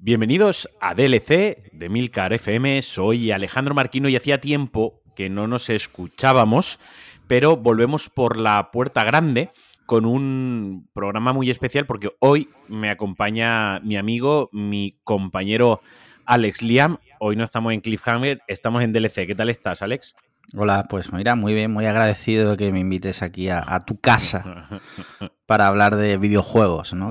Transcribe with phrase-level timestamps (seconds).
[0.00, 2.82] Bienvenidos a DLC de Milcar FM.
[2.82, 6.78] Soy Alejandro Marquino y hacía tiempo que no nos escuchábamos,
[7.26, 9.50] pero volvemos por la puerta grande
[9.86, 15.80] con un programa muy especial porque hoy me acompaña mi amigo, mi compañero
[16.26, 16.98] Alex Liam.
[17.18, 19.26] Hoy no estamos en Cliffhanger, estamos en DLC.
[19.26, 20.14] ¿Qué tal estás, Alex?
[20.56, 24.68] Hola, pues mira, muy bien, muy agradecido de que me invites aquí a, tu casa
[25.46, 27.10] para hablar de videojuegos, ¿no?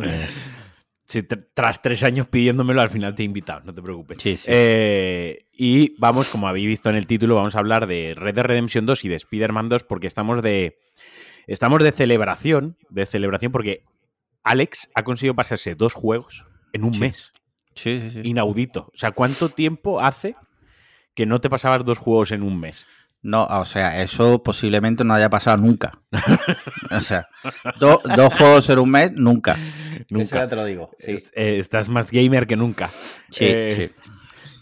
[1.53, 4.21] Tras tres años pidiéndomelo, al final te he invitado, no te preocupes.
[4.21, 4.45] Sí, sí.
[4.47, 8.45] Eh, y vamos, como habéis visto en el título, vamos a hablar de Red Dead
[8.45, 10.79] Redemption 2 y de Spider-Man 2 porque estamos de,
[11.47, 13.83] estamos de celebración, de celebración porque
[14.43, 17.31] Alex ha conseguido pasarse dos juegos en un mes.
[17.73, 18.21] Sí, sí, sí.
[18.23, 18.91] Inaudito.
[18.93, 20.35] O sea, ¿cuánto tiempo hace
[21.15, 22.85] que no te pasabas dos juegos en un mes?
[23.21, 25.99] No, o sea, eso posiblemente no haya pasado nunca.
[26.91, 27.27] o sea,
[27.79, 29.57] dos juegos en un mes, nunca.
[30.09, 30.37] Nunca.
[30.37, 30.91] ya te lo digo.
[30.99, 32.89] Eh, estás más gamer que nunca.
[33.29, 34.11] Sí, eh, sí.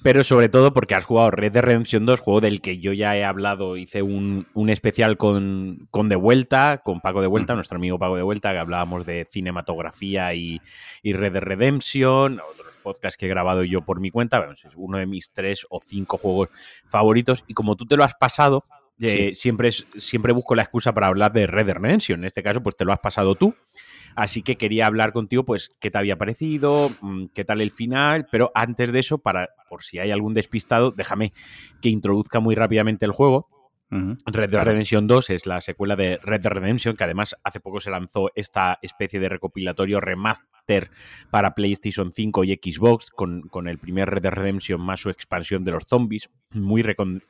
[0.06, 3.18] Pero sobre todo porque has jugado Red Dead Redemption 2, juego del que yo ya
[3.18, 7.98] he hablado, hice un, especial con, con, De Vuelta, con Paco De Vuelta, nuestro amigo
[7.98, 10.62] Paco De Vuelta, que hablábamos de cinematografía y,
[11.02, 15.00] y Red Dead Redemption, otros podcasts que he grabado yo por mi cuenta, es uno
[15.00, 16.50] de mis tres o cinco juegos
[16.88, 17.44] favoritos.
[17.48, 18.64] Y como tú te lo has pasado,
[19.02, 22.20] eh, siempre, siempre busco la excusa para hablar de Red Dead Redemption.
[22.20, 23.56] En este caso, pues te lo has pasado tú.
[24.16, 28.28] Así que quería hablar contigo, pues, qué te había parecido, mm, qué tal el final,
[28.32, 31.34] pero antes de eso, para, por si hay algún despistado, déjame
[31.82, 33.50] que introduzca muy rápidamente el juego.
[34.26, 37.80] Red Dead Redemption 2 es la secuela de Red Dead Redemption, que además hace poco
[37.80, 40.90] se lanzó esta especie de recopilatorio remaster
[41.30, 45.64] para PlayStation 5 y Xbox, con, con el primer Red Dead Redemption más su expansión
[45.64, 46.84] de los zombies, muy,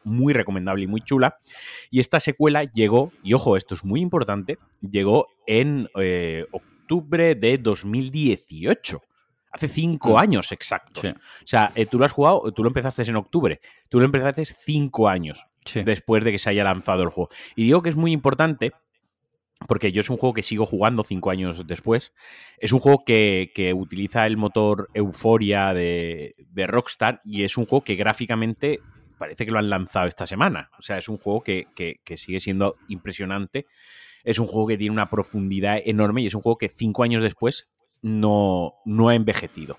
[0.03, 1.37] muy recomendable y muy chula.
[1.91, 7.57] Y esta secuela llegó, y ojo, esto es muy importante, llegó en eh, octubre de
[7.57, 9.01] 2018.
[9.51, 10.17] Hace cinco mm.
[10.17, 11.05] años exactos.
[11.05, 13.61] O sea, eh, tú lo has jugado, tú lo empezaste en octubre.
[13.87, 17.29] Tú lo empezaste cinco años después de que se haya lanzado el juego.
[17.55, 18.73] Y digo que es muy importante
[19.67, 22.11] porque yo es un juego que sigo jugando cinco años después.
[22.57, 26.35] Es un juego que, utiliza el motor Euforia de,
[26.67, 28.81] Rockstar y es un juego que gráficamente
[29.17, 30.69] parece que lo han lanzado esta semana.
[30.77, 33.67] O sea, es un juego que sigue siendo impresionante
[34.25, 37.21] es un juego que tiene una profundidad enorme y es un juego que cinco años
[37.21, 37.69] después
[38.01, 39.77] no, no ha envejecido.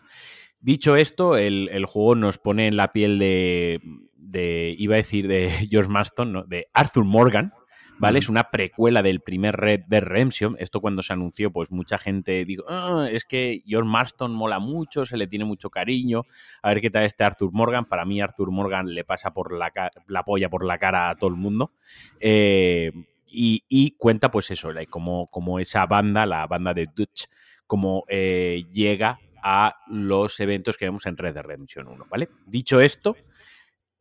[0.61, 3.81] Dicho esto, el, juego nos pone en la piel de,
[4.17, 6.45] de iba a decir de George Maston, ¿no?
[6.45, 7.53] de Arthur Morgan,
[7.99, 8.19] ¿vale?
[8.19, 10.57] Es una precuela del primer Red de Redemption.
[10.59, 15.05] Esto cuando se anunció, pues mucha gente dijo, ah, es que George Marston mola mucho,
[15.07, 16.23] se le tiene mucho cariño.
[16.63, 17.84] A ver qué tal este Arthur Morgan.
[17.87, 19.73] Para mí Arthur Morgan le pasa por la,
[20.07, 21.73] la polla por la cara a todo el mundo.
[22.21, 22.93] Eh,
[23.27, 27.25] y, cuenta pues eso, como, como esa banda, la banda de Dutch,
[27.67, 32.29] como eh, llega a los eventos que vemos en Red Dead Redemption 1, ¿vale?
[32.47, 33.17] Dicho esto,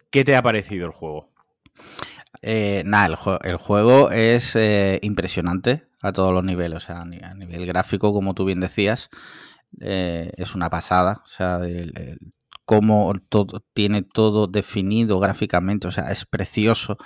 [0.09, 1.29] ¿qué te ha parecido el juego?
[2.41, 7.65] Eh, nada, el, juego es eh, impresionante a todos los niveles, o sea, a nivel
[7.65, 9.09] gráfico, como tú bien decías,
[9.79, 11.59] es una pasada, o sea,
[12.65, 16.97] cómo todo, tiene todo definido gráficamente, o sea, es precioso.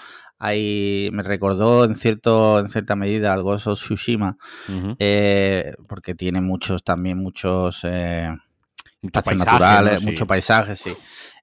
[0.42, 4.38] Ahí me recordó en cierto en cierta medida al Ghost of Tsushima
[4.98, 8.34] eh, porque tiene muchos también muchos eh,
[9.02, 10.94] naturales muchos paisajes sí.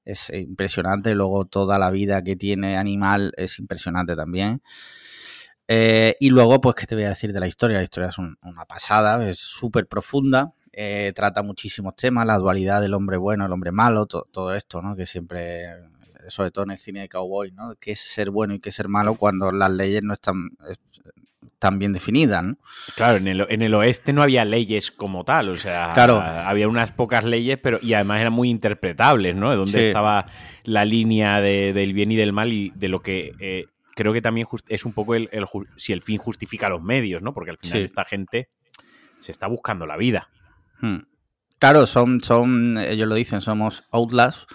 [0.03, 4.63] es impresionante luego toda la vida que tiene animal es impresionante también.
[5.69, 8.17] Eh, y luego pues qué te voy a decir de la historia la historia es
[8.19, 13.53] una pasada es súper profunda eh, trata muchísimos temas la dualidad del hombre bueno el
[13.53, 15.65] hombre malo todo esto no que siempre
[16.29, 17.75] sobre todo en el cine de cowboy, ¿no?
[17.81, 20.51] ¿Qué es ser bueno y qué es ser malo cuando las leyes no están
[21.59, 22.59] tan bien definidas, ¿no?
[22.97, 25.95] Claro, en el, en el, oeste no había leyes como tal, o sea,
[26.49, 29.51] había unas pocas leyes, pero y además eran muy interpretables, ¿no?
[29.51, 30.27] De dónde estaba
[30.65, 34.47] la línea del bien y del mal y de lo que eh, creo que también
[34.69, 35.31] es un poco el,
[35.77, 37.33] si el fin justifica los medios, ¿no?
[37.33, 38.49] Porque al final esta gente
[39.19, 40.29] se está buscando la vida.
[40.81, 40.99] Hmm.
[41.59, 44.47] Claro, son, son, ellos lo dicen, somos outlaws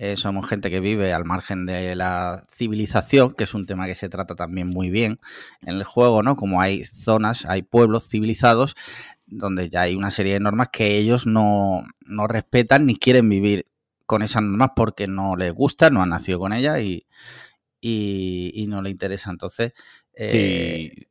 [0.00, 3.96] eh, somos gente que vive al margen de la civilización, que es un tema que
[3.96, 5.18] se trata también muy bien
[5.60, 6.36] en el juego, ¿no?
[6.36, 8.76] Como hay zonas, hay pueblos civilizados
[9.26, 11.84] donde ya hay una serie de normas que ellos no,
[12.28, 13.64] respetan ni quieren vivir
[14.06, 17.08] con esas normas porque no les gusta, no han nacido con ellas y,
[17.80, 19.30] y, no les interesa.
[19.32, 19.72] Entonces,
[20.14, 21.08] eh,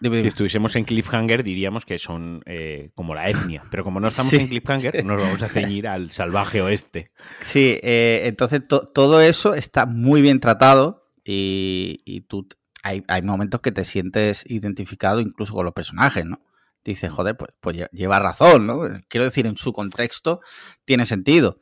[0.00, 4.32] si estuviésemos en Cliffhanger diríamos que son eh, como la etnia, pero como no estamos
[4.32, 7.10] en Cliffhanger nos vamos a ceñir al salvaje oeste.
[7.40, 12.48] Sí, eh, entonces todo eso está muy bien tratado y, tú
[12.82, 16.40] hay, momentos que te sientes identificado incluso con los personajes, ¿no?
[16.82, 18.80] dices, joder, pues, pues lleva razón, ¿no?
[19.08, 20.40] Quiero decir, en su contexto
[20.86, 21.58] tiene sentido.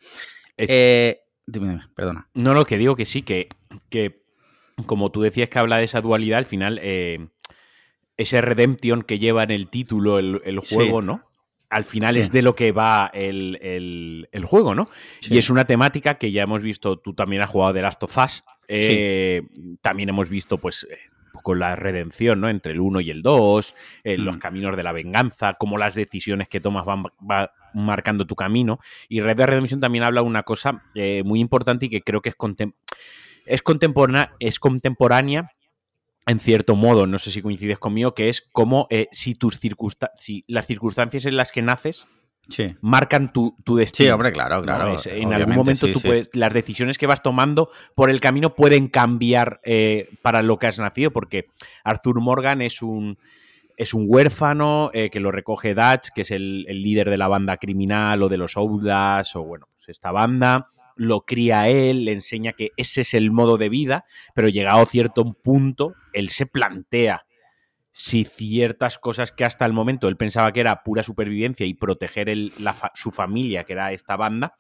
[0.57, 2.29] Eh, dime, dime, perdona.
[2.35, 3.49] No, lo que digo que sí, que,
[3.91, 4.23] que
[4.87, 7.29] como tú decías que habla de esa dualidad, al final, eh,
[8.19, 11.25] ese redemption que lleva en el título el, juego, ¿no?
[11.71, 14.87] Al final es de lo que va el, juego, ¿no?
[15.23, 18.19] Y es una temática que ya hemos visto, tú también has jugado de Last of
[18.19, 19.43] Us, eh,
[19.81, 20.87] también hemos visto, pues,
[21.43, 22.49] con la redención, ¿no?
[22.49, 23.75] Entre el 1 y el 2,
[24.05, 24.39] los mm.
[24.39, 27.05] caminos de la venganza, cómo las decisiones que tomas van,
[27.73, 28.81] marcando tu camino.
[29.09, 32.21] Y Red Dead Redemption también habla de una cosa eh, muy importante y que creo
[32.21, 32.37] que es,
[33.47, 35.53] es, contemporánea, es contemporánea
[36.29, 39.59] en cierto modo, no sé si coincides conmigo, que es como eh, si tus
[40.19, 42.07] si las circunstancias en las que naces
[42.81, 44.09] marcan tu, destino.
[44.09, 44.97] Sí, hombre, claro, claro.
[45.07, 49.61] en algún momento tú puedes, las decisiones que vas tomando por el camino pueden cambiar
[49.65, 51.47] eh, para lo que has nacido, porque
[51.85, 53.19] Arthur Morgan es un,
[53.77, 57.59] es un huérfano eh, que lo recoge Dutch, que es el, líder de la banda
[57.59, 60.71] criminal o de los Oudas, o bueno, pues esta banda.
[60.99, 64.05] Lo cría él, le enseña que ese es el modo de vida,
[64.35, 67.25] pero llegado a cierto punto, él se plantea
[67.93, 72.29] si ciertas cosas que hasta el momento él pensaba que era pura supervivencia y proteger
[72.95, 74.55] su familia, que era esta banda,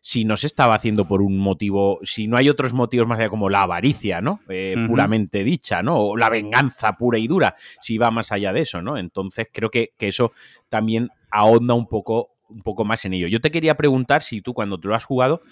[0.00, 3.28] si no se estaba haciendo por un motivo, si no hay otros motivos más allá
[3.28, 4.40] como la avaricia, ¿no?
[4.48, 5.98] Eh, puramente dicha, ¿no?
[5.98, 8.96] O la venganza pura y dura, si va más allá de eso, ¿no?
[8.96, 10.32] Entonces creo que, eso
[10.68, 13.28] también ahonda un poco, un poco más en ello.
[13.28, 15.42] Yo te quería preguntar si tú cuando te lo has jugado,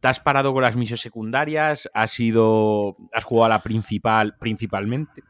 [0.00, 1.88] ¿te has parado con las misiones secundarias?
[1.94, 5.22] ¿Has ido, has jugado a la principal principalmente?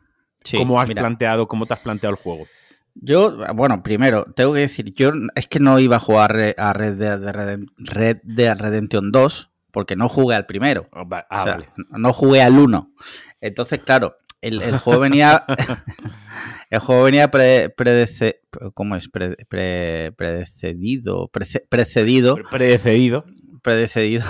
[0.57, 2.47] ¿Cómo has planteado, cómo te has planteado el juego?
[2.95, 6.97] Yo, bueno, primero, tengo que decir, yo es que no iba a jugar a Red
[6.97, 10.89] Dead, Red Redemption 2 porque no jugué al primero.
[10.93, 11.59] Ah, ah,
[11.91, 12.93] no jugué al 1.
[13.41, 14.15] Entonces, claro,
[14.49, 15.45] el, juego venía.
[16.71, 18.41] el juego venía predece,
[18.75, 19.09] ¿Cómo es?
[19.09, 21.29] predecedido.
[21.29, 22.37] precedido.
[22.51, 23.25] Predecedido.
[23.63, 24.25] Predecedido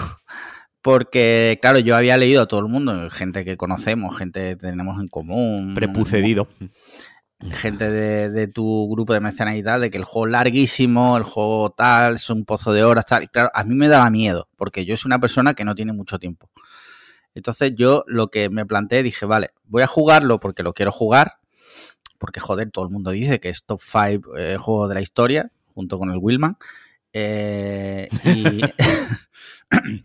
[0.85, 5.01] porque, claro, yo había leído a todo el mundo, gente que conocemos, gente que tenemos
[5.01, 5.73] en común.
[5.73, 6.47] Prepucedido.
[7.41, 11.23] Gente de, tu grupo de mecenas y tal, de que el juego es larguísimo, el
[11.23, 13.23] juego tal, es un pozo de horas, tal.
[13.23, 15.95] Y claro, a mí me daba miedo, porque yo soy una persona que no tiene
[15.95, 16.51] mucho tiempo.
[17.35, 21.39] Entonces yo lo que me planteé, dije, vale, voy a jugarlo porque lo quiero jugar,
[22.19, 25.51] porque joder, todo el mundo dice que es top 5 eh, juego de la historia,
[25.75, 26.57] junto con el Willman.
[27.13, 28.61] Eh, y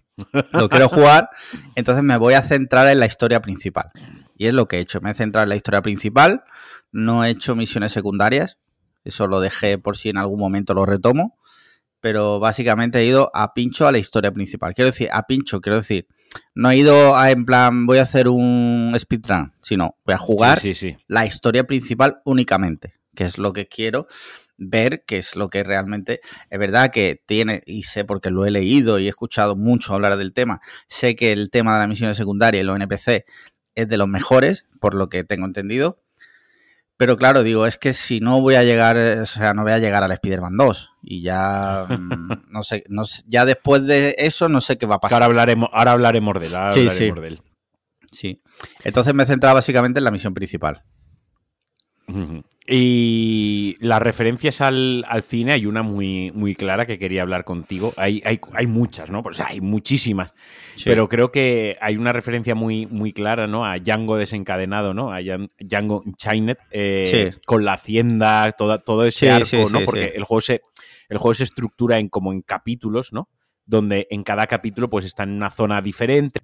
[0.52, 1.30] lo quiero jugar,
[1.76, 3.92] entonces me voy a centrar en la historia principal.
[4.36, 6.44] Y es lo que he hecho, me he centrado en la historia principal,
[6.92, 8.58] no he hecho misiones secundarias,
[9.04, 11.38] eso lo dejé por si en algún momento lo retomo,
[12.00, 14.74] pero básicamente he ido a pincho a la historia principal.
[14.74, 16.08] Quiero decir, a pincho, quiero decir,
[16.54, 20.62] no he ido a, en plan, voy a hacer un speedrun, sino voy a jugar
[21.08, 24.08] la historia principal únicamente, que es lo que quiero
[24.60, 28.52] ver qué es lo que realmente es verdad que tiene, y sé porque lo he
[28.52, 32.14] leído y he escuchado mucho hablar del tema, sé que el tema de la misión
[32.14, 33.26] secundaria y los NPC
[33.76, 36.02] es de los mejores, por lo que tengo entendido.
[37.00, 39.78] Pero claro, digo, es que si no voy a llegar, o sea, no voy a
[39.80, 40.90] llegar al Spider-Man 2.
[41.04, 45.00] Y ya, mm, no sé, no ya después de eso no sé qué va a
[45.00, 45.16] pasar.
[45.16, 46.56] Ahora hablaremos, ahora hablaremos de él.
[46.56, 47.42] Ahora hablaremos De él.
[48.12, 48.42] Sí.
[48.84, 50.82] Entonces me he centrado básicamente en la misión principal.
[52.72, 57.94] Y las referencias al, cine, hay una muy, muy clara que quería hablar contigo.
[57.98, 59.24] Hay, hay, muchas, ¿no?
[59.24, 60.34] Pues hay muchísimas.
[60.84, 63.66] Pero creo que hay una referencia muy, muy clara, ¿no?
[63.66, 65.12] A Django desencadenado, ¿no?
[65.12, 65.20] A
[65.60, 69.80] Django Chinet eh, con la hacienda, toda, todo ese arco, ¿no?
[69.84, 70.62] Porque el juego se,
[71.10, 73.30] el juego se estructura en como en capítulos, ¿no?
[73.66, 76.40] Donde en cada capítulo pues está en una zona diferente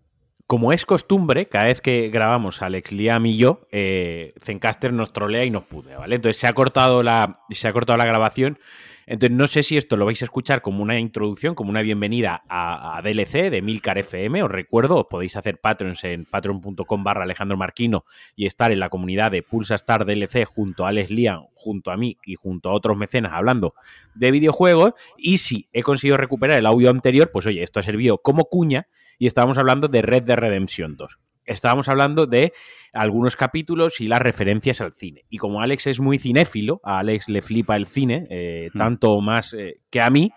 [0.47, 5.43] como es costumbre, cada vez que grabamos Alex Liam y yo, eh, Zencaster nos trolea
[5.43, 6.15] y nos pude, ¿vale?
[6.15, 8.59] Entonces se ha cortado la, se ha cortado la grabación.
[9.07, 12.43] Entonces no sé si esto lo vais a escuchar como una introducción, como una bienvenida
[12.49, 14.41] a, DLC de Milcar FM.
[14.43, 18.89] Os recuerdo, os podéis hacer patrons en patreon.com barra Alejandro Marquino y estar en la
[18.89, 22.73] comunidad de Pulsa Star DLC junto a Alex Liam, junto a mí y junto a
[22.73, 23.75] otros mecenas hablando
[24.15, 24.93] de videojuegos.
[25.17, 28.87] Y si he conseguido recuperar el audio anterior, pues oye, esto ha servido como cuña
[29.17, 31.19] y estábamos hablando de Red de Redemption 2.
[31.45, 32.53] Estábamos hablando de
[32.91, 35.25] algunos capítulos y las referencias al cine.
[35.29, 38.77] Y como Alex es muy cinéfilo, a Alex le flipa el cine, eh, mm.
[38.77, 40.31] tanto más eh, que a mí,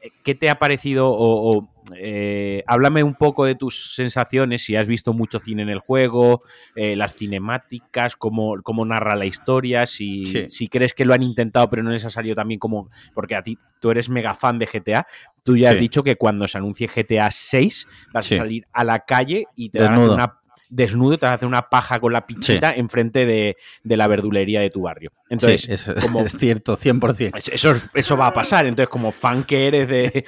[0.00, 1.71] eh, ¿qué te ha parecido o,
[2.66, 6.42] háblame un poco de tus sensaciones, si has visto mucho cine en el juego,
[6.74, 11.82] las cinemáticas, cómo, cómo, narra la historia, si, si, crees que lo han intentado pero
[11.82, 15.06] no les ha salido también como, porque a ti tú eres mega fan de GTA,
[15.44, 19.00] Tú ya has dicho que cuando se anuncie GTA 6 vas a salir a la
[19.00, 20.41] calle y te van a hacer una
[20.72, 24.70] desnudo, te vas a hacer una paja con la pinchita enfrente de, la verdulería de
[24.70, 25.12] tu barrio.
[25.28, 27.52] Entonces, eso es cierto, 100%.
[27.52, 28.66] Eso, eso va a pasar.
[28.66, 30.24] Entonces, como fan que eres de,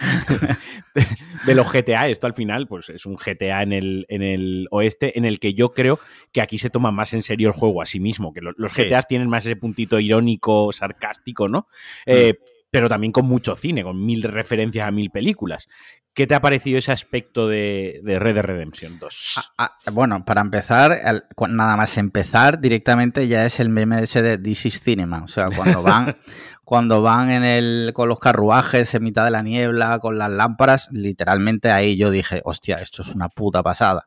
[1.47, 5.19] de, los GTA, esto al final, pues es un GTA en el, en el oeste,
[5.19, 5.99] en el que yo creo
[6.31, 8.77] que aquí se toma más en serio el juego a sí mismo, que los, los
[8.77, 11.69] GTAs tienen más ese puntito irónico, sarcástico, ¿no?
[12.05, 12.45] Eh, mm.
[12.71, 15.69] pero también con mucho cine, con mil referencias a mil películas.
[16.15, 19.35] ¿Qué te ha parecido ese aspecto de, Red Dead Redemption 2?
[19.59, 20.97] Ah, ah, bueno, para empezar,
[21.49, 25.25] nada más empezar, directamente ya es el meme ese de This is Cinema.
[25.25, 26.17] O sea, cuando van,
[26.63, 30.89] cuando van en el, con los carruajes en mitad de la niebla, con las lámparas,
[30.93, 34.07] literalmente ahí yo dije, hostia, esto es una puta pasada.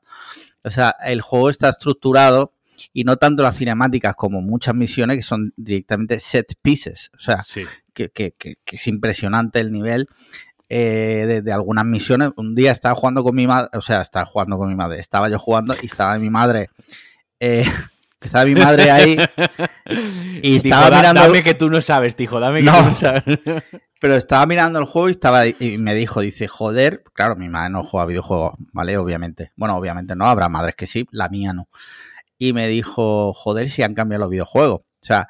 [0.63, 2.53] O sea, el juego está estructurado
[2.93, 7.11] y no tanto las cinemáticas como muchas misiones que son directamente set pieces.
[7.15, 7.43] O sea,
[7.93, 10.07] que, que, que, es impresionante el nivel
[10.69, 12.31] eh, de, algunas misiones.
[12.35, 15.29] Un día estaba jugando con mi madre, o sea, estaba jugando con mi madre, estaba
[15.29, 16.69] yo jugando y estaba mi madre.
[17.39, 17.65] Eh,
[18.21, 19.17] estaba mi madre ahí
[20.41, 21.21] y estaba mirando.
[21.21, 23.23] Dame que tú no sabes, hijo, dame que no, tú no sabes.
[23.99, 27.71] Pero estaba mirando el juego y estaba y me dijo, dice, joder, claro, mi madre
[27.71, 28.95] no juega videojuegos, ¿vale?
[28.97, 29.53] Obviamente.
[29.55, 31.67] Bueno, obviamente no, habrá madres que sí, la mía no.
[32.37, 34.81] Y me dijo, joder, si han cambiado los videojuegos.
[34.81, 35.27] O sea,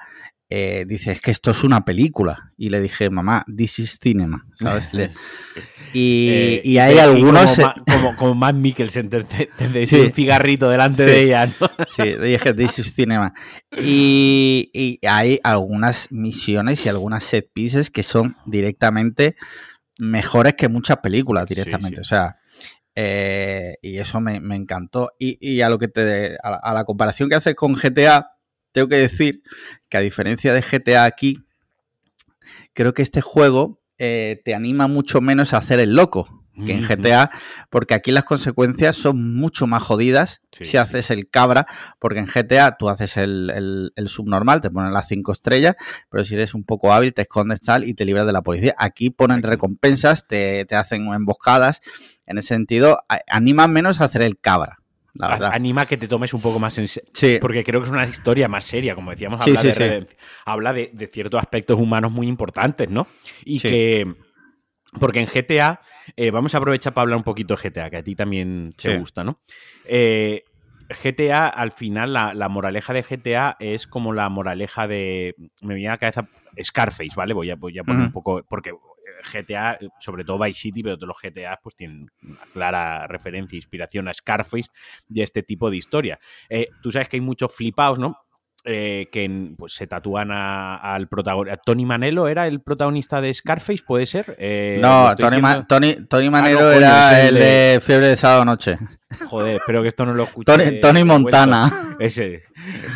[0.50, 2.54] eh, dice, es que esto es una película.
[2.58, 4.90] Y le dije, mamá, this is cinema, ¿sabes?
[5.94, 7.60] y, y, hay algunos...
[7.86, 11.70] Como, como, Matt Mikkelsen, te, un cigarrito delante de ella, ¿no?
[11.88, 13.34] Sí, dije, this is cinema.
[13.78, 19.36] Y, y, hay algunas misiones y algunas set pieces que son directamente
[19.98, 22.02] mejores que muchas películas, directamente.
[22.02, 22.38] O sea...
[23.00, 25.12] Eh, y eso me, encantó.
[25.20, 26.36] Y, y, a lo que te.
[26.42, 28.37] a la comparación que haces con GTA,
[28.78, 29.42] tengo que decir
[29.90, 31.44] que a diferencia de GTA aquí,
[32.74, 36.88] creo que este juego eh, te anima mucho menos a hacer el loco que en
[36.88, 37.32] GTA,
[37.72, 41.66] porque aquí las consecuencias son mucho más jodidas si haces el cabra,
[41.98, 45.76] porque en GTA tú haces el, subnormal, te ponen las cinco estrellas,
[46.12, 48.76] pero si eres un poco hábil te escondes tal y te libras de la policía.
[48.78, 51.82] Aquí ponen recompensas, te, te hacen emboscadas,
[52.28, 54.78] en ese sentido, animan menos a hacer el cabra
[55.20, 57.40] anima que te tomes un poco más en serio.
[57.40, 60.08] Porque creo que es una historia más seria, como decíamos, habla, de,
[60.46, 63.08] habla de, ciertos aspectos humanos muy importantes, ¿no?
[63.44, 64.16] Y que.
[65.00, 65.82] Porque en GTA,
[66.16, 68.98] eh, vamos a aprovechar para hablar un poquito de GTA, que a ti también te
[68.98, 69.40] gusta, ¿no?
[69.86, 70.46] Eh,
[70.90, 75.36] GTA, al final, la, moraleja de GTA es como la moraleja de.
[75.62, 76.28] Me viene a la cabeza
[76.62, 77.34] Scarface, ¿vale?
[77.34, 78.44] Voy a, voy a poner un poco.
[78.48, 78.72] Porque
[79.24, 83.58] GTA, sobre todo Vice City, pero todos los GTA pues tienen una clara referencia e
[83.58, 84.70] inspiración a Scarface
[85.08, 86.20] de este tipo de historia.
[86.50, 88.18] Eh, tú sabes que hay muchos flipados, ¿no?
[88.70, 91.62] Eh, que pues, se tatúan al protagonista.
[91.64, 94.36] ¿Tony Manelo era el protagonista de Scarface, puede ser?
[94.38, 97.80] Eh, no, Tony, Tony, ah, Manelo era el de...
[97.82, 98.78] Fiebre de Sábado Noche.
[99.30, 100.80] Joder, espero que esto no lo escuche.
[100.82, 101.96] Tony, Montana.
[102.00, 102.44] Ese.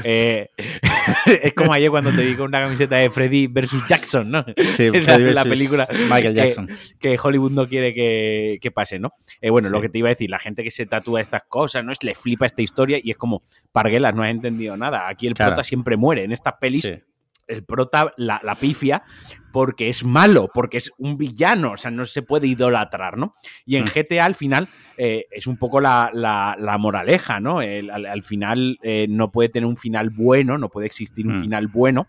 [0.04, 0.50] Eh,
[1.26, 4.44] es como ayer cuando te vi con una camiseta de Freddy versus Jackson, ¿no?
[4.76, 6.70] Sí, Freddy la película Michael Jackson.
[7.00, 9.14] Que, Hollywood no quiere que, pase, ¿no?
[9.50, 11.92] bueno, lo que te iba a decir, la gente que se tatúa estas cosas, ¿no?
[11.92, 15.08] Es, le flipa esta historia y es como, Parguelas, no has entendido nada.
[15.08, 16.26] Aquí el prota siempre muere.
[16.26, 16.92] En estas pelis
[17.52, 19.04] el prota la, pifia
[19.52, 23.36] porque es malo, porque es un villano, o sea, no se puede idolatrar, ¿no?
[23.66, 23.88] Y en mm.
[23.88, 24.68] GTA al final
[24.98, 26.12] eh, es un poco la,
[26.80, 27.60] moraleja, ¿no?
[27.60, 31.42] al, final eh, no puede tener un final bueno, no puede existir un mm.
[31.42, 32.08] final bueno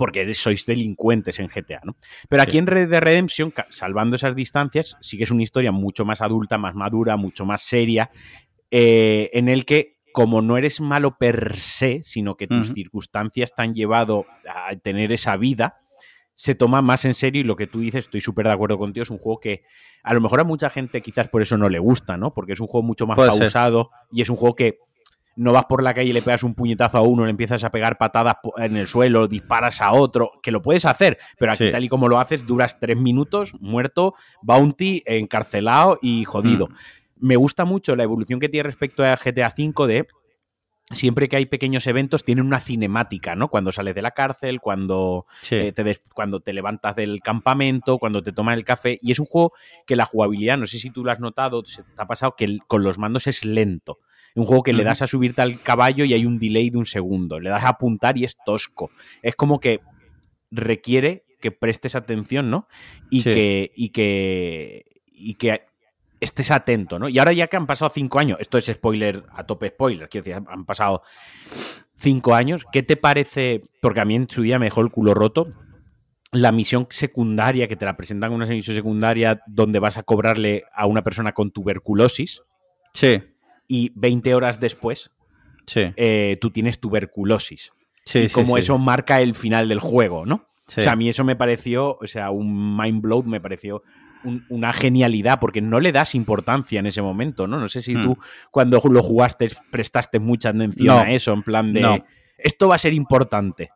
[0.00, 1.94] porque sois delincuentes en GTA, ¿no?
[2.26, 6.06] Pero aquí en Red Dead Redemption, salvando esas distancias, sí que es una historia mucho
[6.06, 8.10] más adulta, más madura, mucho más seria,
[8.70, 13.62] eh, en el que como no eres malo per se, sino que tus circunstancias te
[13.62, 15.79] han llevado a tener esa vida,
[16.40, 19.02] se toma más en serio y lo que tú dices, estoy súper de acuerdo contigo,
[19.02, 19.62] es un juego que
[20.02, 22.32] a lo mejor a mucha gente quizás por eso no le gusta, ¿no?
[22.32, 24.78] Porque es un juego mucho más pausado y es un juego que
[25.36, 27.70] no vas por la calle y le pegas un puñetazo a uno, le empiezas a
[27.70, 31.84] pegar patadas en el suelo, disparas a otro, que lo puedes hacer, pero aquí tal
[31.84, 36.68] y como lo haces, duras tres minutos, muerto, bounty, encarcelado y jodido.
[36.68, 36.74] Mm
[37.20, 40.06] me gusta mucho la evolución que tiene respecto a GTA V de
[40.90, 43.48] siempre que hay pequeños eventos tienen una cinemática, ¿no?
[43.48, 48.32] Cuando sales de la cárcel, cuando, eh, te cuando te levantas del campamento, cuando te
[48.32, 48.98] toman el café.
[49.00, 49.52] Y es un juego
[49.86, 52.58] que la jugabilidad, no sé si tú lo has notado, se te ha pasado, que
[52.66, 53.98] con los mandos es lento.
[54.34, 56.86] Un juego que le das a subirte al caballo y hay un delay de un
[56.86, 57.40] segundo.
[57.40, 58.90] Le das a apuntar y es tosco.
[59.22, 59.80] Es como que
[60.52, 62.68] requiere que prestes atención, ¿no?
[63.10, 63.72] Y que.
[63.74, 64.84] Y que.
[65.12, 65.69] Y que
[66.20, 67.08] estés atento, ¿no?
[67.08, 70.24] Y ahora ya que han pasado cinco años, esto es spoiler, a tope spoiler, quiero
[70.24, 71.02] decir, han pasado
[71.96, 73.62] cinco años, ¿qué te parece?
[73.80, 75.52] Porque a mí en su día me dejó el culo roto.
[76.32, 80.86] La misión secundaria, que te la presentan una misión secundaria donde vas a cobrarle a
[80.86, 82.42] una persona con tuberculosis.
[82.94, 83.22] Sí.
[83.68, 85.12] y 20 horas después
[85.66, 85.92] Sí.
[85.96, 87.70] eh, tú tienes tuberculosis.
[88.04, 88.60] Sí, y sí, como sí.
[88.60, 90.48] eso marca el final del juego, ¿no?
[90.66, 93.82] O sea, a mí eso me pareció, o sea, un mind blow, me pareció
[94.24, 97.58] un- una genialidad, porque no le das importancia en ese momento, ¿no?
[97.58, 98.02] No sé si Hmm.
[98.04, 98.18] tú
[98.50, 100.98] cuando lo jugaste prestaste mucha atención No.
[101.00, 102.04] a eso, en plan de, No.
[102.38, 103.70] esto va a ser importante.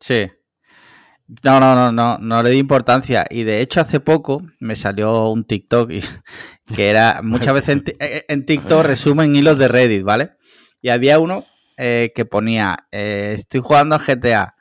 [0.00, 0.28] Sí.
[1.42, 3.26] No, no, no, no, no le di importancia.
[3.28, 6.00] Y de hecho, hace poco me salió un TikTok y-
[6.76, 10.32] que era muchas veces en, eh, en TikTok resumen hilos de Reddit, ¿vale?
[10.80, 11.44] Y había uno
[11.78, 14.54] eh, que ponía: eh, Estoy jugando a GTA.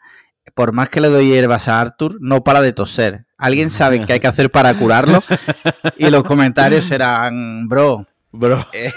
[0.56, 3.25] Por más que le doy hierbas a Arthur, no para de toser.
[3.38, 5.22] ¿Alguien sabe qué hay que hacer para curarlo?
[5.98, 8.92] Y los comentarios eran: Bro, Bro, eh,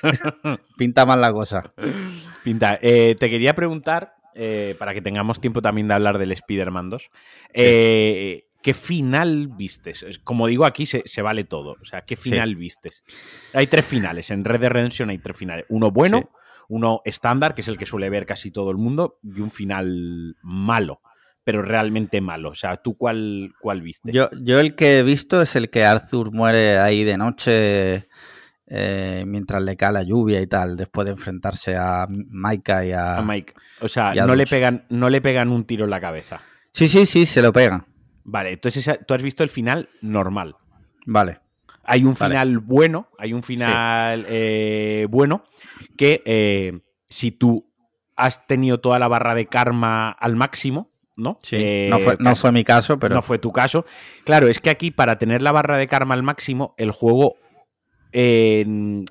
[0.76, 1.72] pinta mal la cosa.
[2.44, 2.78] pinta.
[2.80, 7.10] Eh, te quería preguntar, eh, para que tengamos tiempo también de hablar del Spider-Man 2,
[7.54, 10.02] eh, ¿qué final vistes?
[10.02, 11.76] Es- Como digo, aquí se, se vale todo.
[11.80, 13.02] O sea, ¿qué final vistes?
[13.54, 14.30] Hay tres finales.
[14.30, 15.64] En Red Dead Redemption hay tres finales.
[15.68, 16.26] Uno bueno, Sí.
[16.68, 20.36] uno estándar, que es el que suele ver casi todo el mundo, y un final
[20.42, 21.00] malo,
[21.48, 22.50] pero realmente malo.
[22.50, 24.12] O sea, ¿tú cuál, cuál viste?
[24.12, 28.06] Yo, yo el que he visto es el que Arthur muere ahí de noche
[28.66, 33.16] eh, mientras le cae la lluvia y tal, después de enfrentarse a Maika y a...
[33.16, 33.54] a Mike.
[33.80, 36.42] O sea, no le, pegan, no le pegan un tiro en la cabeza.
[36.70, 37.86] Sí, sí, sí, se lo pegan.
[38.24, 40.54] Vale, entonces tú has visto el final normal.
[41.06, 41.40] Vale.
[41.82, 42.34] Hay un Vale.
[42.34, 45.44] final bueno, hay un final eh, bueno
[45.96, 46.78] que eh,
[47.08, 47.72] si tú
[48.16, 51.38] has tenido toda la barra de karma al máximo, ¿no?
[51.42, 51.56] Sí.
[51.58, 53.14] Eh, no, fue, no fue mi caso, pero...
[53.14, 53.84] no fue tu caso.
[54.24, 57.34] Claro, es que aquí para tener la barra de karma al máximo, el juego,
[58.12, 58.64] eh,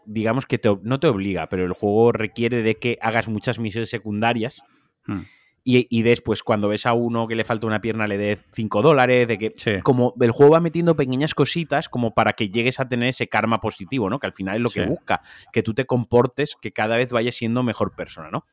[0.05, 3.89] digamos que te no te obliga, pero el juego requiere de que hagas muchas misiones
[3.89, 4.63] secundarias
[5.05, 5.21] Hmm.
[5.63, 8.81] y, y después cuando ves a uno que le falta una pierna le dé 5
[8.81, 9.79] dólares, de que Sí.
[9.83, 13.59] como el juego va metiendo pequeñas cositas como para que llegues a tener ese karma
[13.61, 14.19] positivo, ¿no?
[14.19, 14.89] Que al final es lo que Sí.
[14.89, 15.21] busca,
[15.53, 18.45] que tú te comportes, que cada vez vayas siendo mejor persona, ¿no?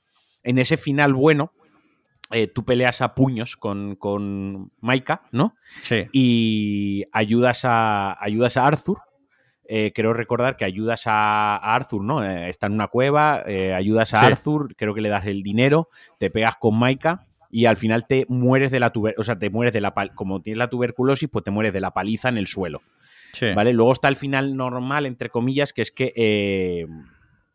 [0.45, 1.51] En ese final bueno,
[2.35, 5.55] eh, tú peleas a puños con, con Maika, ¿no?
[5.83, 6.07] Sí.
[6.13, 8.99] y ayudas a, ayudas a Arthur.
[9.67, 12.23] Eh, creo recordar que ayudas a, a Arthur, ¿no?
[12.23, 13.45] Eh, está en una cueva,
[13.77, 14.27] ayudas a Sí.
[14.27, 18.27] Arthur, creo que le das el dinero, te pegas con Maika y al final te
[18.29, 21.45] mueres de la tuber o sea, te mueres de la como tienes la tuberculosis, pues
[21.45, 22.83] te mueres de la paliza en el suelo,
[23.33, 23.47] Sí.
[23.55, 23.73] ¿vale?
[23.73, 26.87] Luego está el final normal, entre comillas, que es que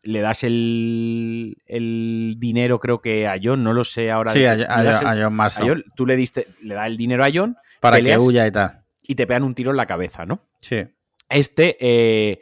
[0.02, 4.32] le das el, el dinero, creo que a John, no lo sé ahora.
[4.32, 5.68] Sí, a, el- John a Marston.
[5.68, 8.50] John, tú le diste, le das el dinero a John para peleas- que huya y
[8.52, 8.82] tal.
[9.06, 10.46] y te pegan un tiro en la cabeza, ¿no?
[10.60, 10.84] Sí.
[11.28, 12.40] Este eh,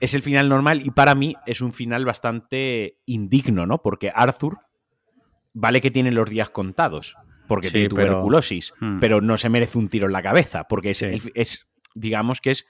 [0.00, 3.82] es el final normal y para mí es un final bastante indigno, ¿no?
[3.82, 4.58] Porque Arthur
[5.54, 7.16] vale que tiene los días contados,
[7.48, 8.98] porque Sí, tiene pero- tuberculosis, Hmm.
[9.00, 11.06] pero no se merece un tiro en la cabeza, porque es, Sí.
[11.34, 12.66] es, digamos que es,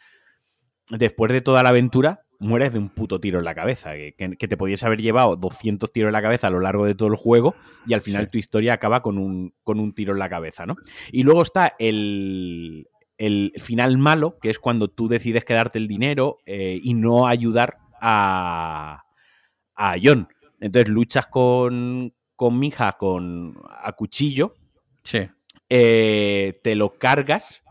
[0.90, 4.48] después de toda la aventura, mueres de un puto tiro en la cabeza, que, que-
[4.48, 7.16] te podías haber llevado 200 tiros en la cabeza a lo largo de todo el
[7.16, 7.54] juego
[7.86, 8.30] y al final Sí.
[8.32, 10.76] tu historia acaba con un, con un tiro en la cabeza, ¿no?
[11.12, 16.38] Y luego está el, el final malo, que es cuando tú decides quedarte el dinero
[16.46, 19.04] eh, y no ayudar a,
[19.74, 20.28] a John.
[20.60, 24.54] Entonces luchas con, con Mija con, a cuchillo,
[25.04, 25.20] Sí.
[25.68, 27.62] eh, te lo cargas.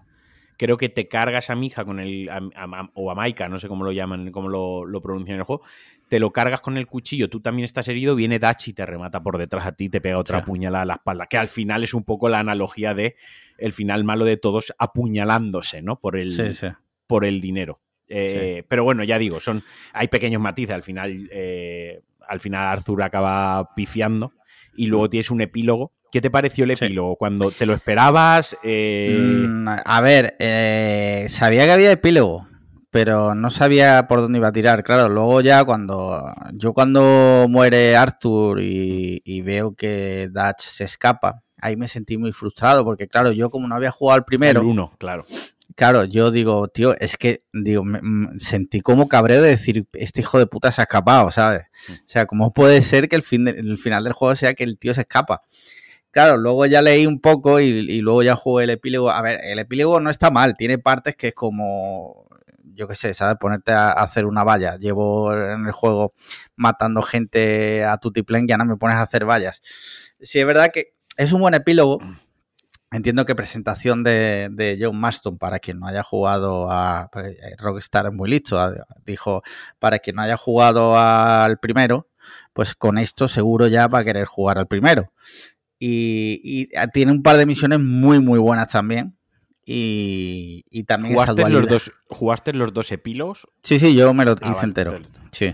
[0.58, 2.30] Creo que te cargas a Mija con el.
[2.30, 5.40] a- a- o a Maika, no sé cómo lo llaman, cómo lo, lo pronuncian en
[5.40, 5.64] el juego.
[6.08, 9.24] Te lo cargas con el cuchillo, tú también estás herido, viene Dachi y te remata
[9.24, 10.46] por detrás a ti, te pega otra Sí.
[10.46, 11.26] puñalada a la espalda.
[11.28, 13.16] Que al final es un poco la analogía de
[13.58, 16.00] el final malo de todos apuñalándose, ¿no?
[16.00, 16.68] Por el, Sí, sí.
[17.08, 17.80] por el dinero.
[18.08, 19.64] Eh, Pero bueno, ya digo, son
[19.94, 20.76] hay pequeños matices.
[20.76, 24.34] Al final, eh, al final Arthur acaba pifiando
[24.76, 25.92] y luego tienes un epílogo.
[26.16, 26.86] ¿Qué te pareció el Sí.
[26.86, 27.18] epílogo?
[27.18, 29.18] Cuando te lo esperabas, Eh,
[29.50, 32.48] Mm, a ver, eh, sabía que había epílogo,
[32.90, 34.82] pero no sabía por dónde iba a tirar.
[34.86, 36.24] Claro, luego ya cuando
[36.54, 42.32] yo cuando muere Arthur y, y veo que Dutch se escapa, ahí me sentí muy
[42.32, 45.26] frustrado porque claro, yo como no había jugado al primero, el uno, claro.
[45.76, 50.22] claro, yo digo, tío, es que digo, me- mm, sentí como cabreo de decir, este
[50.22, 51.64] hijo de puta se ha escapado, ¿sabes?
[51.90, 51.92] Mm.
[51.92, 54.64] O sea, ¿cómo puede ser que el, fin de- el final del juego sea que
[54.64, 55.42] el tío se escapa?
[56.16, 59.12] Claro, luego ya leí un poco y, luego ya jugué el epílogo.
[59.12, 62.30] A ver, el epílogo no está mal, tiene partes que es como,
[62.64, 63.36] yo qué sé, ¿sabes?
[63.38, 64.78] Ponerte a hacer una valla.
[64.78, 66.14] Llevo en el juego
[66.56, 69.62] matando gente a tutiplén, ya no me pones a hacer vallas.
[70.22, 72.00] Sí, es verdad que es un buen epílogo.
[72.92, 77.58] Entiendo que presentación de, de John Marston, para quien no haya jugado a pues, eh,
[77.58, 78.58] Rockstar es muy listo,
[79.04, 79.42] dijo,
[79.80, 82.08] para quien no haya jugado al primero,
[82.54, 85.12] pues con esto seguro ya va a querer jugar al primero.
[85.80, 89.18] Y, y tiene un par de misiones muy, muy buenas también.
[89.66, 91.72] Y, y también esa ¿Jugaste los, dualidad.
[91.72, 93.48] dos, ¿Jugaste los dos epílogos?
[93.64, 94.92] Sí, sí, yo me lo Ah, hice vale, entero.
[95.02, 95.54] te- Sí.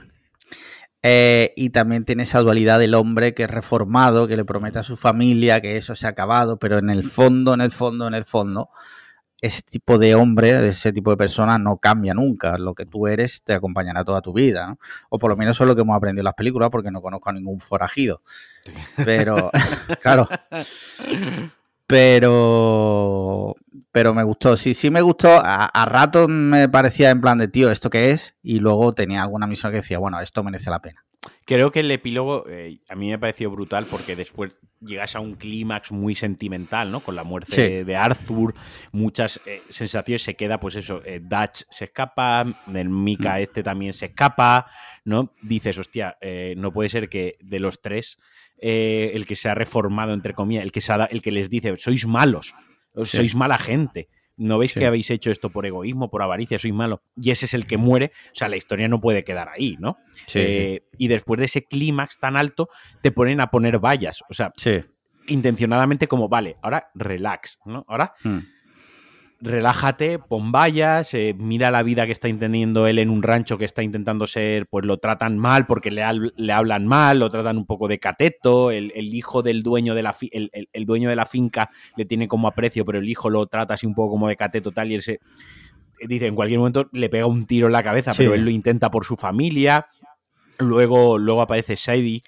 [1.04, 4.84] Eh, y también tiene esa dualidad del hombre que es reformado, que le promete a
[4.84, 8.14] su familia que eso se ha acabado, pero en el fondo, en el fondo, en
[8.14, 8.70] el fondo,
[9.42, 12.58] ese tipo de hombre, ese tipo de persona no cambia nunca.
[12.60, 14.80] Lo que tú eres te acompañará toda tu vida, ¿no?
[15.10, 17.02] O por lo menos eso es lo que hemos aprendido en las películas, porque no
[17.02, 18.22] conozco a ningún forajido.
[18.98, 19.50] Pero,
[20.02, 20.30] claro.
[21.88, 23.56] Pero,
[23.92, 24.56] pero me gustó.
[24.56, 25.30] Sí, sí me gustó.
[25.44, 28.36] A, a ratos me parecía en plan de, tío, ¿esto qué es?
[28.44, 31.04] Y luego tenía alguna misión que decía, bueno, esto merece la pena.
[31.46, 35.36] Creo que el epílogo eh, a mí me pareció brutal porque después llegas a un
[35.36, 37.02] clímax muy sentimental, ¿no?
[37.02, 37.84] Con la muerte Sí.
[37.84, 38.56] de Arthur,
[38.92, 43.42] muchas eh, sensaciones, se queda, pues eso, eh, Dutch se escapa, el Mika Mm.
[43.42, 44.66] este también se escapa,
[45.06, 45.32] ¿no?
[45.44, 46.18] Dices, hostia,
[46.58, 48.18] no puede ser que de los tres,
[48.58, 51.32] eh, el que se ha reformado, entre comillas, el que, se ha da- el que
[51.32, 52.56] les dice, sois malos,
[53.04, 53.18] Sí.
[53.18, 54.10] sois mala gente.
[54.42, 54.80] ¿No veis Sí.
[54.80, 57.04] que habéis hecho esto por egoísmo, por avaricia, sois malo?
[57.16, 58.12] Y ese es el que muere.
[58.32, 59.98] O sea, la historia no puede quedar ahí, ¿no?
[60.34, 62.68] Eh, Y después de ese clímax tan alto,
[63.02, 64.24] te ponen a poner vallas.
[64.30, 64.82] O sea, sí.
[65.28, 67.86] intencionadamente como, vale, ahora relax, ¿no?
[67.88, 68.40] Ahora Mm.
[69.42, 73.66] Relájate, pon vallas, eh, mira la vida que está teniendo él en un rancho que
[73.66, 76.04] está intentando ser, pues lo tratan mal porque le,
[76.36, 80.04] le hablan mal, lo tratan un poco de cateto, el, el hijo del dueño de
[80.04, 83.10] la fi- el, el- el dueño de la finca le tiene como aprecio, pero el
[83.10, 85.20] hijo lo trata así un poco como de cateto tal y él se
[86.08, 88.20] dice en cualquier momento le pega un tiro en la cabeza, Sí.
[88.24, 89.88] pero él lo intenta por su familia.
[90.60, 92.22] Luego, luego aparece Sadie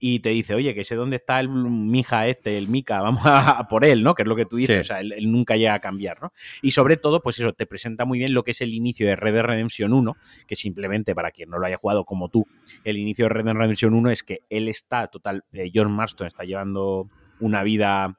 [0.00, 3.58] y te dice, oye, que sé dónde está el mija este, el Mika, vamos a,
[3.58, 4.14] a por él, ¿no?
[4.14, 4.80] Que es lo que tú dices, Sí.
[4.80, 6.32] o sea, él, él nunca llega a cambiar, ¿no?
[6.62, 9.16] Y sobre todo, pues eso, te presenta muy bien lo que es el inicio de
[9.16, 12.46] Red Dead Redemption 1, que simplemente, para quien no lo haya jugado como tú,
[12.84, 16.26] el inicio de Red Dead Redemption 1 es que él está, total, eh, John Marston
[16.26, 17.08] está llevando
[17.40, 18.16] una vida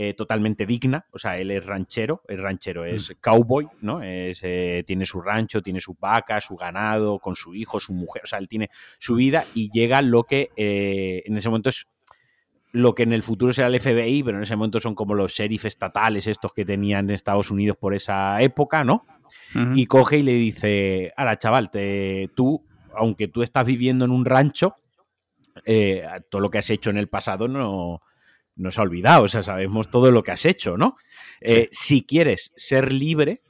[0.00, 4.00] eh, totalmente digna, o sea, él es ranchero, es ranchero, es cowboy, ¿no?
[4.00, 8.22] Es, eh, tiene su rancho, tiene sus vacas, su ganado, con su hijo, su mujer,
[8.22, 11.88] o sea, él tiene su vida y llega lo que eh, en ese momento es
[12.70, 15.32] lo que en el futuro será el FBI, pero en ese momento son como los
[15.32, 19.04] sheriff estatales estos que tenían en Estados Unidos por esa época, ¿no?
[19.74, 24.24] Y coge y le dice, ala, chaval, te, tú, aunque tú estás viviendo en un
[24.24, 24.76] rancho,
[25.64, 28.00] eh, todo lo que has hecho en el pasado no,
[28.58, 30.96] no se ha olvidado, o sea, sabemos todo lo que has hecho, ¿no?
[31.40, 33.40] Eh, Si quieres ser libre,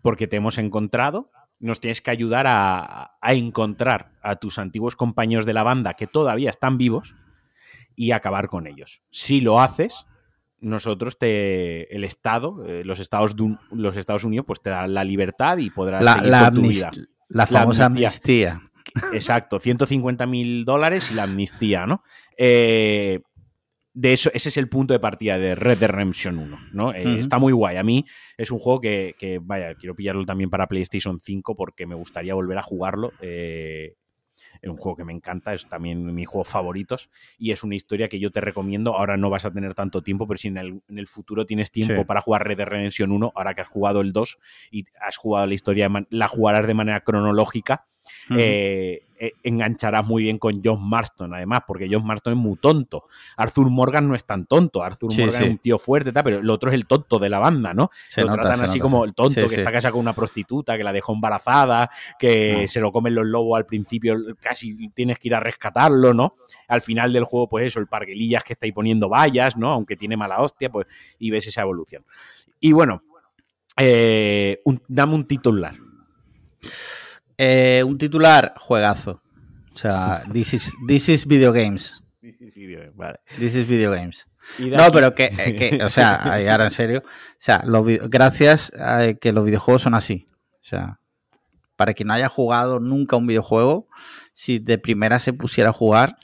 [0.00, 5.44] porque te hemos encontrado, nos tienes que ayudar a, a encontrar a tus antiguos compañeros
[5.44, 7.14] de la banda que todavía están vivos
[7.96, 9.02] y acabar con ellos.
[9.10, 10.06] Si lo haces,
[10.60, 13.34] nosotros te el Estado, eh, los Estados
[13.72, 16.60] los Estados Unidos, pues te dan la libertad y podrás la, seguir la con tu
[16.62, 16.90] amnist- vida.
[17.28, 18.52] la famosa amnistía.
[18.52, 18.70] amnistía.
[19.12, 22.02] Exacto, 150 mil dólares y la amnistía, ¿no?
[22.38, 23.20] Eh,
[23.92, 26.92] de eso, ese es el punto de partida de Red Dead Redemption 1, ¿no?
[26.94, 27.18] Eh.
[27.20, 27.76] Está muy guay.
[27.76, 28.04] A mí
[28.36, 32.34] es un juego que, que, vaya, quiero pillarlo también para PlayStation 5 porque me gustaría
[32.34, 33.12] volver a jugarlo.
[33.20, 33.94] Eh,
[34.62, 37.74] es un juego que me encanta, es también de mis juegos favoritos y es una
[37.76, 38.94] historia que yo te recomiendo.
[38.96, 41.70] Ahora no vas a tener tanto tiempo, pero si en el, en el futuro tienes
[41.70, 42.04] tiempo Sí.
[42.04, 44.38] para jugar Red Dead Redemption 1, ahora que has jugado el 2
[44.70, 47.86] y has jugado la historia, la jugarás de manera cronológica,
[48.38, 53.04] Eh, eh, engancharás muy bien con John Marston, además, porque John Marston es muy tonto.
[53.36, 54.82] Arthur Morgan no es tan tonto.
[54.82, 55.44] Arthur Sí, Morgan sí.
[55.44, 57.90] es un tío fuerte, tal, pero el otro es el tonto de la banda, ¿no?
[58.08, 60.00] Se lo nota, tratan se así nota, como el tonto Sí, que está casado con
[60.00, 62.68] una prostituta, que la dejó embarazada, que Mm.
[62.68, 66.36] se lo comen los lobos al principio, casi tienes que ir a rescatarlo, ¿no?
[66.68, 69.70] Al final del juego, pues eso, el parguelillas que está ahí poniendo vallas, ¿no?
[69.72, 70.86] Aunque tiene mala hostia, pues,
[71.18, 72.04] y ves esa evolución.
[72.60, 73.02] Y bueno,
[73.76, 75.74] eh, un- dame un titular.
[77.42, 79.22] Eh, un titular, juegazo.
[79.74, 82.02] O sea, this is, this is video games.
[82.94, 83.20] Vale.
[83.38, 84.26] This is video games.
[84.58, 86.14] No, aquí- pero que, eh, que, o sea,
[86.50, 87.02] ahora en serio.
[87.06, 90.26] O sea, los gracias a que los videojuegos son así.
[90.54, 91.00] O sea,
[91.76, 93.88] para quien no haya jugado nunca un videojuego,
[94.34, 96.16] si de primera se pusiera a jugar,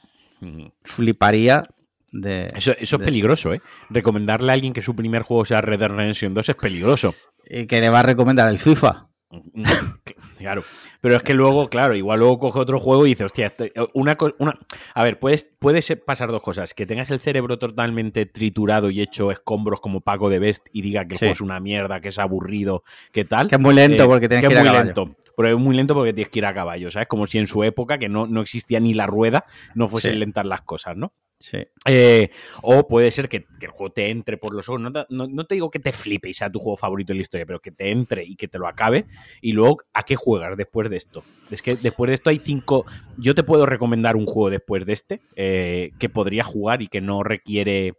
[0.82, 1.64] fliparía
[2.12, 2.52] de.
[2.54, 3.62] Eso, eso es peligroso, ¿eh?
[3.88, 7.14] Recomendarle a alguien que su primer juego sea Red Dead Redemption 2 es peligroso.
[7.48, 9.05] y que le va a recomendar el FIFA.
[10.38, 10.62] Claro.
[11.00, 14.16] Pero es que luego, claro, igual luego coge otro juego y dice, hostia, este- una,
[14.16, 14.58] co- una...
[14.94, 16.74] A ver, puedes, puede ser- pasar dos cosas.
[16.74, 21.06] Que tengas el cerebro totalmente triturado y hecho escombros como Paco de Best y diga
[21.06, 21.24] que el Sí.
[21.24, 23.48] juego es una mierda, que es aburrido, que tal.
[23.48, 24.84] Que es muy lento Eh, porque tienes que que, ir a caballo.
[24.84, 25.16] lento.
[25.36, 27.08] Pero es muy lento porque tienes que ir a caballo, ¿sabes?
[27.08, 30.18] Como si en su época, que no, no existía ni la rueda, no fuesen Sí.
[30.18, 31.12] lentas las cosas, ¿no?
[31.38, 31.58] Sí.
[31.86, 32.30] Eh,
[32.62, 34.80] o puede ser que, el juego te entre por los ojos.
[34.80, 37.22] No te, no- te digo que te flipe y sea tu juego favorito en la
[37.22, 39.06] historia, pero que te entre y que te lo acabe.
[39.42, 41.24] Y luego, ¿a qué juegas después de esto?
[41.50, 42.86] Es que después de esto hay cinco.
[43.18, 47.00] Yo te puedo recomendar un juego después de este eh, que podría jugar y que
[47.00, 47.94] no requiere.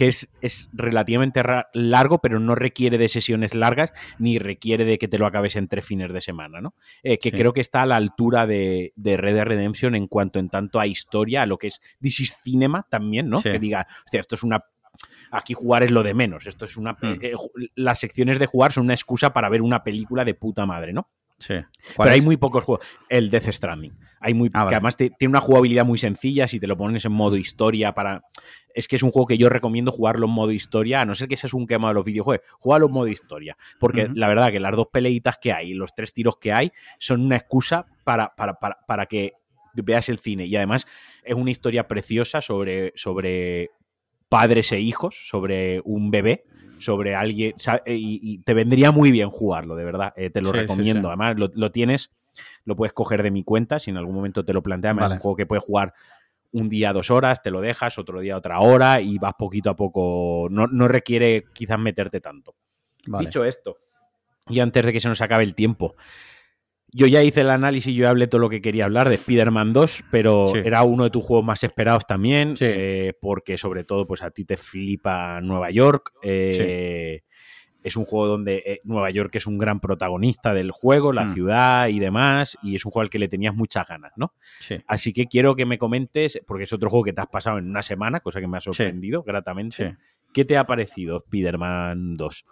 [0.00, 1.42] Que es, es relativamente
[1.74, 5.68] largo, pero no requiere de sesiones largas ni requiere de que te lo acabes en
[5.68, 6.72] tres fines de semana, ¿no?
[7.02, 10.48] Eh, que creo que está a la altura de, Red Dead Redemption en cuanto en
[10.48, 13.42] tanto a historia, a lo que es This is Cinema también, ¿no?
[13.42, 14.64] Que diga, hostia, esto es una
[15.30, 16.46] aquí jugar es lo de menos.
[16.46, 16.94] Esto es una.
[16.94, 17.18] Mm.
[17.20, 17.34] Eh,
[17.74, 21.10] las secciones de jugar son una excusa para ver una película de puta madre, ¿no?
[21.40, 21.54] Sí.
[21.96, 22.86] Pero hay muy pocos juegos.
[23.08, 23.98] El Death Stranding.
[24.20, 27.12] Hay muy, ah, que además tiene una jugabilidad muy sencilla si te lo pones en
[27.12, 28.22] modo historia para.
[28.74, 31.26] Es que es un juego que yo recomiendo jugarlo en modo historia, a no ser
[31.26, 32.46] que seas un quema de los videojuegos.
[32.60, 33.56] Júgalo en modo historia.
[33.80, 37.22] Porque la verdad que las dos peleitas que hay, los tres tiros que hay, son
[37.22, 39.32] una excusa para, para, para, que
[39.74, 40.44] veas el cine.
[40.44, 40.86] Y además
[41.24, 43.70] es una historia preciosa sobre, sobre
[44.28, 46.44] padres e hijos, sobre un bebé
[46.80, 47.54] sobre alguien.
[47.86, 50.12] Y, te vendría muy bien jugarlo, de verdad.
[50.16, 51.08] Eh, te lo recomiendo.
[51.08, 52.10] Además, lo, tienes,
[52.64, 54.96] lo puedes coger de mi cuenta si en algún momento te lo planteas.
[54.96, 55.94] Es un juego que puedes jugar
[56.52, 59.76] un día dos horas, te lo dejas, otro día otra hora y vas poquito a
[59.76, 60.48] poco.
[60.50, 62.56] No, requiere quizás meterte tanto.
[63.18, 63.78] Dicho esto,
[64.48, 65.94] y antes de que se nos acabe el tiempo,
[66.92, 70.04] yo ya hice el análisis, yo hablé todo lo que quería hablar de Spider-Man 2,
[70.10, 74.30] pero era uno de tus juegos más esperados también, eh, porque sobre todo pues a
[74.30, 76.12] ti te flipa Nueva York.
[76.22, 77.22] Eh,
[77.82, 81.34] es un juego donde eh, Nueva York es un gran protagonista del juego, la mm.
[81.34, 84.34] ciudad y demás, y es un juego al que le tenías muchas ganas, ¿no?
[84.86, 87.70] Así que quiero que me comentes, porque es otro juego que te has pasado en
[87.70, 89.96] una semana, cosa que me ha sorprendido gratamente.
[90.32, 92.44] ¿Qué te ha parecido Spider-Man 2?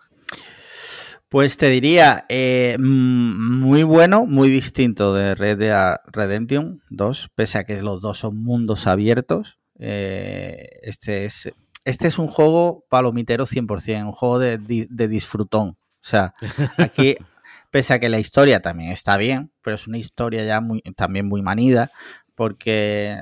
[1.29, 7.65] Pues te diría, eh, muy bueno, muy distinto de Red Dead Redemption 2, pese a
[7.65, 9.59] que los dos son mundos abiertos.
[9.79, 11.53] Eh, este, es,
[11.85, 15.69] este es un juego palomitero 100%, un juego de, disfrutón.
[15.69, 16.33] O sea,
[16.79, 17.17] aquí,
[17.71, 21.27] pese a que la historia también está bien, pero es una historia ya muy, también
[21.27, 21.91] muy manida,
[22.35, 23.19] porque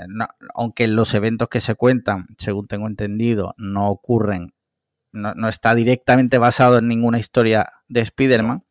[0.54, 4.52] aunque los eventos que se cuentan, según tengo entendido, no ocurren
[5.16, 8.64] no, está directamente basado en ninguna historia de Spider-Man,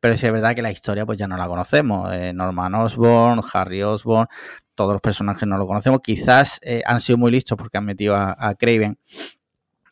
[0.00, 2.12] pero sí es verdad que la historia pues ya no la conocemos.
[2.12, 4.26] Eh, Norman Osborn, Harry Osborn,
[4.74, 6.00] todos los personajes no lo conocemos.
[6.02, 8.98] Quizás eh, han sido muy listos porque han metido a, Craven,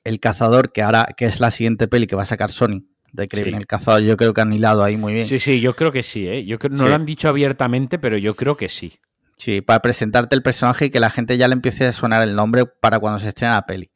[0.05, 2.85] el cazador, que ahora que es la siguiente peli que va a sacar Sony.
[3.13, 5.27] De Craven el cazador, yo creo que han hilado ahí muy bien.
[5.27, 6.47] Sí, sí, yo creo que sí, ¿eh?
[6.47, 8.99] Yo no lo han dicho abiertamente, pero yo creo que sí.
[9.37, 12.37] Sí, para presentarte el personaje y que la gente ya le empiece a sonar el
[12.37, 13.91] nombre para cuando se estrene la peli.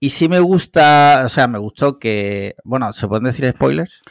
[0.00, 4.02] Y sí me gusta, o sea, me gustó que, bueno, ¿se pueden decir spoilers?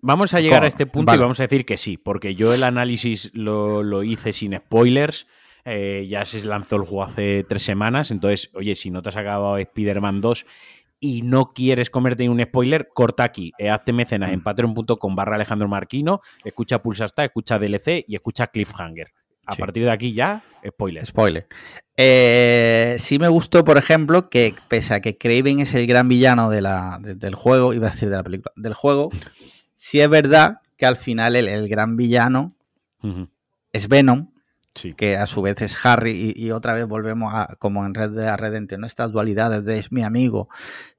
[0.00, 2.62] Vamos a llegar a este punto y vamos a decir que sí, porque yo el
[2.62, 5.26] análisis lo, hice sin spoilers.
[5.64, 8.12] Eh, ya se lanzó el juego hace tres semanas.
[8.12, 10.46] Entonces, oye, si no te has acabado Spider-Man 2
[11.00, 13.52] y no quieres comerte un spoiler, corta aquí.
[13.58, 14.44] Eh, hazte mecenas en mm.
[14.44, 19.12] patreon.com barra Alejandro Marquino, escucha Pulsa Hasta, escucha DLC y escucha Cliffhanger.
[19.48, 21.06] A partir de aquí ya, spoiler.
[21.06, 21.46] Spoiler.
[21.96, 26.50] Eh, sí me gustó, por ejemplo, que pese a que Craven es el gran villano
[26.50, 29.08] de la, del juego, iba a decir de la película, del juego,
[29.74, 32.54] sí es verdad que al final el, gran villano
[33.72, 34.32] es Venom,
[34.96, 38.36] que a su vez es Harry, y, otra vez volvemos a, como en Red de
[38.36, 38.86] Redemption, ¿no?
[38.86, 40.48] estas dualidades de es mi amigo,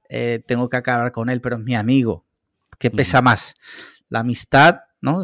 [0.09, 2.25] eh, tengo que acabar con él, pero es mi amigo.
[2.79, 3.53] ¿Qué pesa más?
[4.09, 5.21] La amistad ¿no?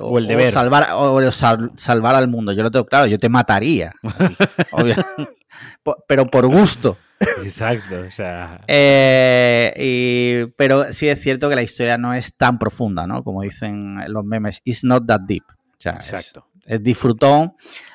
[0.00, 0.52] o, el deber.
[0.52, 2.52] salvar, o salvar al mundo.
[2.52, 3.92] Yo lo tengo claro, yo te mataría.
[6.08, 6.98] pero por gusto.
[7.42, 8.60] Exacto, o sea.
[8.66, 13.22] Eh, pero sí es cierto que la historia no es tan profunda, ¿no?
[13.22, 15.44] Como dicen los memes, it's not that deep.
[15.82, 16.48] Exacto.
[16.66, 17.54] Es, es disfrutón.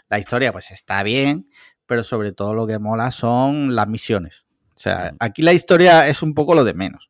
[0.09, 1.49] La historia, pues está bien,
[1.85, 4.45] pero sobre todo lo que mola son las misiones.
[4.75, 7.09] O sea, aquí la historia es un poco lo de menos.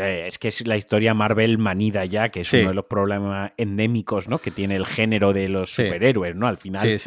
[0.00, 3.52] Eh, es que es la historia Marvel manida ya, que es uno de los problemas
[3.56, 4.38] endémicos ¿no?
[4.38, 6.46] que tiene el género de los superhéroes, ¿no?
[6.46, 6.98] Al final,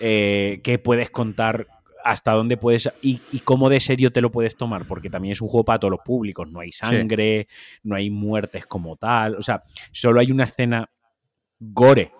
[0.00, 1.66] eh, ¿qué puedes contar?
[2.04, 4.86] ¿Hasta dónde puedes y, cómo de serio te lo puedes tomar?
[4.86, 6.48] Porque también es un juego para todos los públicos.
[6.48, 7.48] No hay sangre,
[7.82, 9.34] no hay muertes como tal.
[9.34, 10.88] O sea, solo hay una escena
[11.58, 12.12] gore,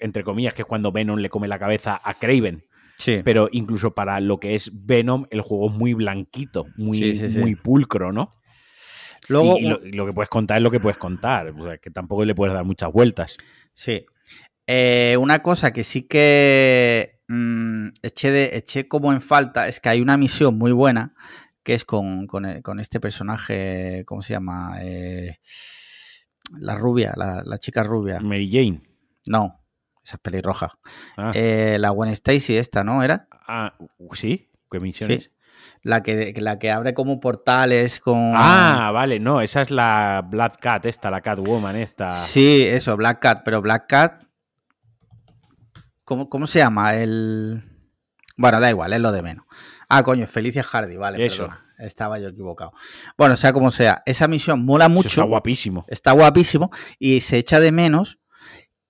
[0.00, 2.64] entre comillas, que es cuando Venom le come la cabeza a Craven.
[2.98, 3.20] Sí.
[3.24, 8.12] Pero incluso para lo que es Venom, el juego es muy blanquito, muy, muy pulcro,
[8.12, 8.32] ¿no?
[9.30, 12.24] Luego, y, lo, que puedes contar es lo que puedes contar, o sea, que tampoco
[12.24, 13.36] le puedes dar muchas vueltas.
[13.72, 14.04] Sí.
[14.66, 19.88] Eh, una cosa que sí que mm, eché, de, eché como en falta es que
[19.88, 21.14] hay una misión muy buena
[21.62, 22.26] que es con,
[22.80, 24.78] este personaje, ¿cómo se llama?
[24.82, 25.38] Eh,
[26.58, 28.18] la rubia, la, chica rubia.
[28.18, 28.82] Mary Jane.
[29.26, 29.60] No,
[30.02, 30.72] esa es pelirroja.
[31.16, 31.30] Ah.
[31.34, 33.04] Eh, la Gwen Stacy esta, ¿no?
[33.04, 33.28] ¿Era?
[33.46, 33.78] Ah,
[34.12, 34.50] sí.
[34.68, 35.30] ¿Qué misión es?
[35.82, 38.34] La que, la que abre como portales con.
[38.36, 42.08] Ah, vale, no, esa es la Black Cat, esta, la Catwoman, esta.
[42.08, 44.24] Sí, eso, Black Cat, pero Black Cat.
[46.04, 46.94] ¿Cómo, cómo se llama?
[46.94, 47.64] El.
[48.36, 49.46] Bueno, da igual, es lo de menos.
[49.88, 51.48] Ah, coño, Felicia Hardy, vale, eso.
[51.78, 52.72] Estaba yo equivocado.
[53.16, 55.08] Bueno, sea como sea, esa misión mola mucho.
[55.08, 55.86] Está guapísimo.
[55.88, 58.18] Está guapísimo y se echa de menos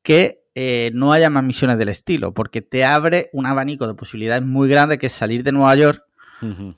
[0.02, 4.42] que eh, no haya más misiones del estilo, porque te abre un abanico de posibilidades
[4.42, 6.04] muy grande que es salir de Nueva York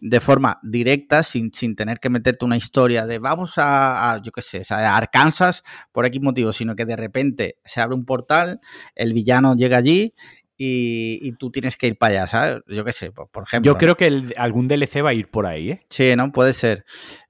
[0.01, 4.43] de forma directa, sin, sin, tener que meterte una historia de vamos a, yo qué
[4.43, 8.61] sé, a Arkansas por X motivo, sino que de repente se abre un portal,
[8.95, 10.15] el villano llega allí
[10.65, 12.63] y, tú tienes que ir para allá, ¿sabes?
[12.69, 13.73] Yo qué sé, por, ejemplo.
[13.73, 15.81] Yo creo que algún DLC va a ir por ahí, ¿eh?
[15.89, 16.31] Sí, ¿no?
[16.31, 16.85] Puede ser.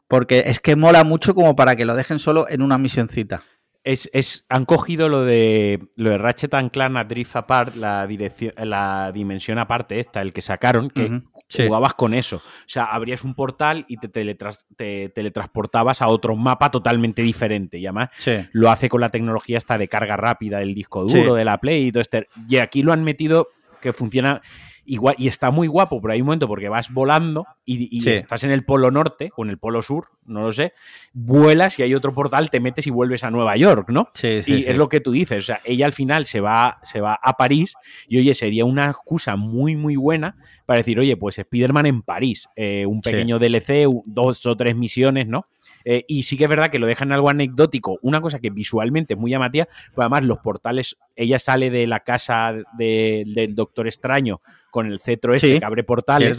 [0.07, 3.43] Porque es que mola mucho como para que lo dejen solo en una misioncita.
[3.85, 8.07] Es, es, han cogido lo de lo de Ratchet and Clank a Drift Apart, la,
[8.07, 12.37] dirección, la dimensión aparte esta, el que sacaron, que jugabas con eso.
[12.37, 17.79] O sea, abrías un portal y te, te teletransportabas a otro mapa totalmente diferente.
[17.79, 18.11] Y además
[18.53, 21.89] lo hace con la tecnología esta de carga rápida del disco duro, de la Play
[21.89, 22.29] y todo este.
[22.49, 23.49] Y aquí lo han metido
[23.81, 24.41] que funciona
[24.85, 28.51] Igual, y está muy guapo, pero hay un momento porque vas volando y, estás en
[28.51, 30.73] el polo norte o en el polo sur, no lo sé,
[31.13, 34.11] vuelas y hay otro portal, te metes y vuelves a Nueva York, ¿no?
[34.15, 37.01] Sí, y es lo que tú dices, o sea, ella al final se va, se
[37.01, 37.75] va a París
[38.09, 42.49] y oye, sería una excusa muy, muy buena para decir, oye, pues Spider-Man en París,
[42.57, 45.47] eh, un pequeño DLC, dos o tres misiones, ¿no?
[45.85, 49.15] Eh, y sí que es verdad que lo dejan algo anecdótico, una cosa que visualmente
[49.15, 54.41] es muy llamativa, pero además los portales, ella sale de la casa del Doctor Extraño
[54.71, 56.39] con el cetro ese que abre portales.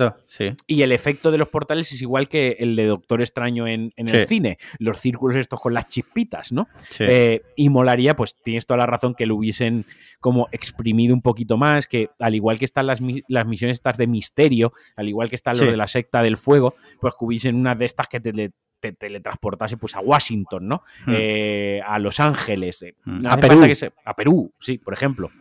[0.65, 4.25] Y el efecto de los portales es igual que el de Doctor Extraño en, el
[4.25, 6.67] cine, los círculos estos con las chispitas, ¿no?
[6.99, 9.85] Eh, y molaría, pues tienes toda la razón que lo hubiesen
[10.19, 14.07] como exprimido un poquito más, que al igual que están las, las misiones estas de
[14.07, 17.77] misterio, al igual que están lo de la secta del fuego, pues que hubiesen unas
[17.77, 18.51] de estas que te, te
[18.91, 20.83] teletransportase pues a Washington, ¿no?
[21.05, 21.13] Hmm.
[21.15, 23.25] Eh, a Los Ángeles, eh, hmm.
[23.25, 23.65] a Perú.
[24.05, 25.31] a Perú, sí, por ejemplo.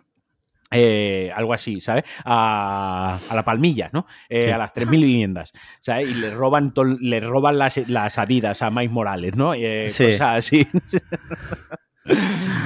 [0.75, 2.05] Eh, algo así, ¿sabes?
[2.25, 4.07] A, la palmilla, ¿no?
[4.31, 6.09] A las 3.000 viviendas, ¿sabes?
[6.09, 9.53] Y le roban, le roban las, las adidas a Mais Morales, ¿no?
[9.53, 10.13] sí.
[10.13, 10.67] Cosas así.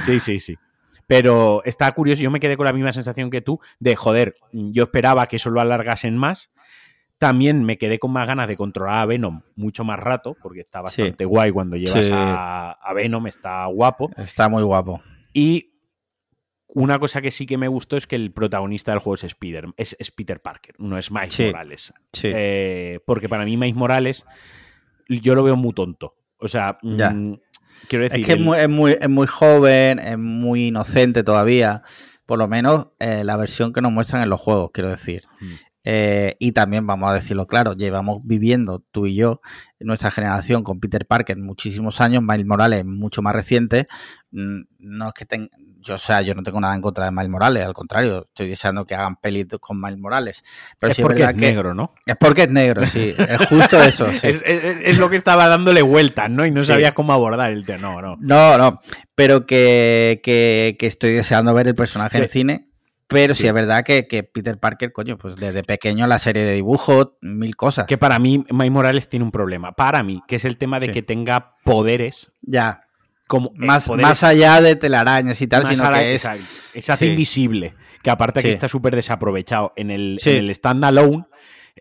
[0.05, 0.57] sí, sí, sí.
[1.05, 4.83] Pero está curioso, yo me quedé con la misma sensación que tú de, joder, yo
[4.83, 6.49] esperaba que eso lo alargasen más
[7.17, 10.81] también me quedé con más ganas de controlar a Venom mucho más rato, porque está
[10.81, 14.11] bastante guay cuando llevas a, Venom, está guapo.
[14.17, 15.01] Está muy guapo.
[15.33, 15.73] Y
[16.67, 19.65] una cosa que sí que me gustó es que el protagonista del juego es, Spider,
[19.77, 21.93] es, Peter Parker, no es Miles Morales.
[22.23, 24.25] Eh, porque para mí Miles Morales
[25.07, 26.15] yo lo veo muy tonto.
[26.39, 27.33] O sea, mm,
[27.87, 28.19] quiero decir...
[28.19, 31.81] Es que es, muy, es, muy, joven, es muy inocente todavía.
[32.27, 35.23] Por lo menos eh, la versión que nos muestran en los juegos, quiero decir.
[35.39, 35.53] Mm.
[35.89, 39.39] Eh, y también, vamos a decirlo claro, llevamos viviendo tú y yo,
[39.79, 43.87] nuestra generación, con Peter Parker muchísimos años, Miles Morales mucho más reciente.
[44.31, 45.47] Mm, no es que tenga,
[45.79, 48.49] yo, o sea, yo no tengo nada en contra de Miles Morales, al contrario, estoy
[48.49, 50.43] deseando que hagan pelis con Miles Morales.
[50.77, 51.93] Pero es porque es, negro, ¿no?
[52.05, 54.07] Es porque es negro, sí, es justo eso.
[54.07, 56.45] es, lo que estaba dándole vueltas, ¿no?
[56.45, 58.17] Y no sabía cómo abordar el tema, no, no.
[58.19, 58.75] No, no,
[59.15, 62.66] pero que, que, estoy deseando ver el personaje en cine
[63.07, 67.11] pero sí, es verdad que, Peter Parker, coño, pues desde pequeño la serie de dibujos,
[67.21, 67.87] mil cosas.
[67.87, 69.71] Que para mí, Mike Morales tiene un problema.
[69.71, 72.31] Para mí, que es el tema de que tenga poderes.
[72.41, 72.81] Ya.
[73.27, 76.27] Como, eh, más, más allá de telarañas y tal, sino que es.
[76.79, 77.75] Se hace invisible.
[78.03, 79.73] Que aparte que está súper desaprovechado.
[79.75, 81.25] En el, en el standalone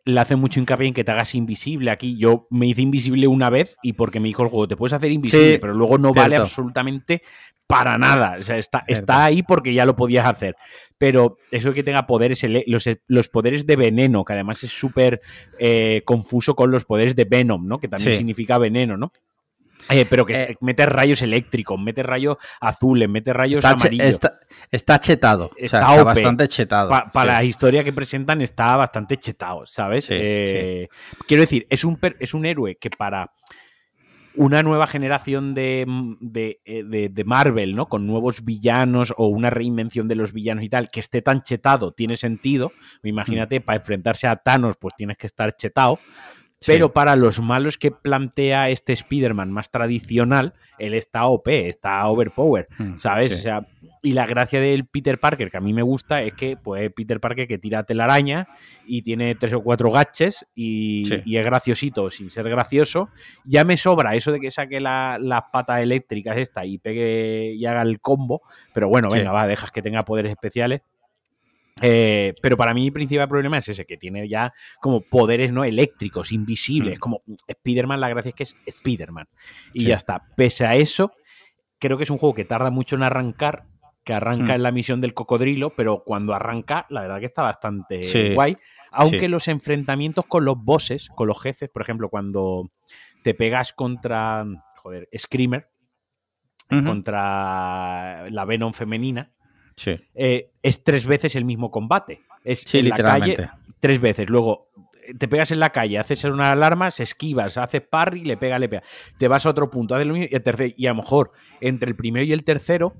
[0.04, 1.90] le hace mucho hincapié en que te hagas invisible.
[1.90, 4.92] Aquí yo me hice invisible una vez y porque me dijo el juego, te puedes
[4.92, 7.22] hacer invisible, pero luego no vale absolutamente
[7.66, 8.36] para nada.
[8.38, 10.56] O sea, está, está ahí porque ya lo podías hacer.
[10.98, 15.20] Pero eso que tenga poderes, los, los poderes de veneno, que además es súper
[15.58, 17.78] eh, confuso con los poderes de Venom, ¿no?
[17.78, 19.12] Que también significa veneno, ¿no?
[19.88, 24.20] Eh, pero que eh, mete rayos eléctricos, mete rayos azules, mete rayos amarillos.
[24.70, 25.50] Está, chetado.
[25.56, 26.90] Está, bastante chetado.
[27.12, 30.06] Para la historia que presentan está bastante chetado, ¿sabes?
[30.06, 33.32] Quiero decir, es un, es un héroe que para
[34.36, 35.84] una nueva generación eh,
[36.20, 37.88] de, de, Marvel, ¿no?
[37.88, 41.92] Con nuevos villanos o una reinvención de los villanos y tal, que esté tan chetado,
[41.92, 42.72] tiene sentido.
[43.02, 43.62] Imagínate, mm.
[43.62, 45.98] para enfrentarse a Thanos, pues tienes que estar chetado.
[46.64, 52.68] Pero para los malos que plantea este Spider-Man más tradicional, él está OP, está overpower,
[52.78, 53.32] mm, ¿sabes?
[53.32, 53.66] O sea,
[54.02, 57.20] y la gracia del Peter Parker, que a mí me gusta, es que, pues, Peter
[57.20, 58.48] Parker que tira telaraña
[58.86, 63.10] y tiene tres o cuatro gaches y, es graciosito sin ser gracioso.
[63.44, 67.66] Ya me sobra eso de que saque las la patas eléctricas esta y pegue y
[67.66, 70.82] haga el combo, pero bueno, venga, va, dejas que tenga poderes especiales.
[71.82, 75.62] Eh, pero para mí el principal problema es ese, que tiene ya como poderes no
[75.64, 77.00] eléctricos, invisibles, mm.
[77.00, 79.28] como Spider-Man, la gracia es que es Spider-Man.
[79.74, 80.22] Y ya está.
[80.36, 81.12] Pese a eso,
[81.78, 83.66] creo que es un juego que tarda mucho en arrancar
[84.04, 84.56] que arranca Mm.
[84.56, 88.34] en la misión del cocodrilo, pero cuando arranca, la verdad que está bastante Sí.
[88.34, 88.56] guay.
[88.92, 89.28] Aunque Sí.
[89.28, 92.70] los enfrentamientos con los bosses, con los jefes, por ejemplo, cuando
[93.24, 94.46] te pegas contra,
[94.76, 95.68] joder, Screamer,
[96.84, 99.32] contra la Venom femenina,
[99.76, 102.22] Sí, eh, es tres veces el mismo combate.
[102.44, 103.36] Es sí en la literalmente.
[103.46, 103.50] calle
[103.80, 104.28] tres veces.
[104.30, 104.68] Luego
[105.18, 108.68] te pegas en la calle, haces una alarma, se esquivas, haces parry, le pega, le
[108.68, 108.82] pega.
[109.18, 111.30] Te vas a otro punto, haces lo mismo y el tercer, y a lo mejor
[111.60, 112.94] entre el primero y el tercero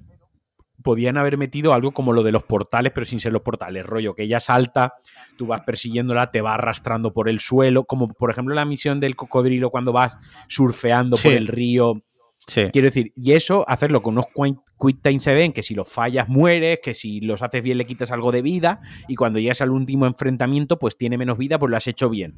[0.82, 4.14] podían haber metido algo como lo de los portales, pero sin ser los portales, rollo,
[4.14, 4.94] que ella salta,
[5.36, 9.16] tú vas persiguiéndola, te va arrastrando por el suelo, como por ejemplo la misión del
[9.16, 10.12] cocodrilo cuando vas
[10.46, 11.26] surfeando Sí.
[11.28, 12.02] por el río.
[12.46, 12.68] Sí.
[12.72, 14.26] Quiero decir, y eso, hacerlo con unos
[14.78, 17.86] quick time se ven, que si los fallas mueres, que si los haces bien le
[17.86, 21.70] quitas algo de vida, y cuando llegas al último enfrentamiento, pues tiene menos vida, pues
[21.70, 22.36] lo has hecho bien.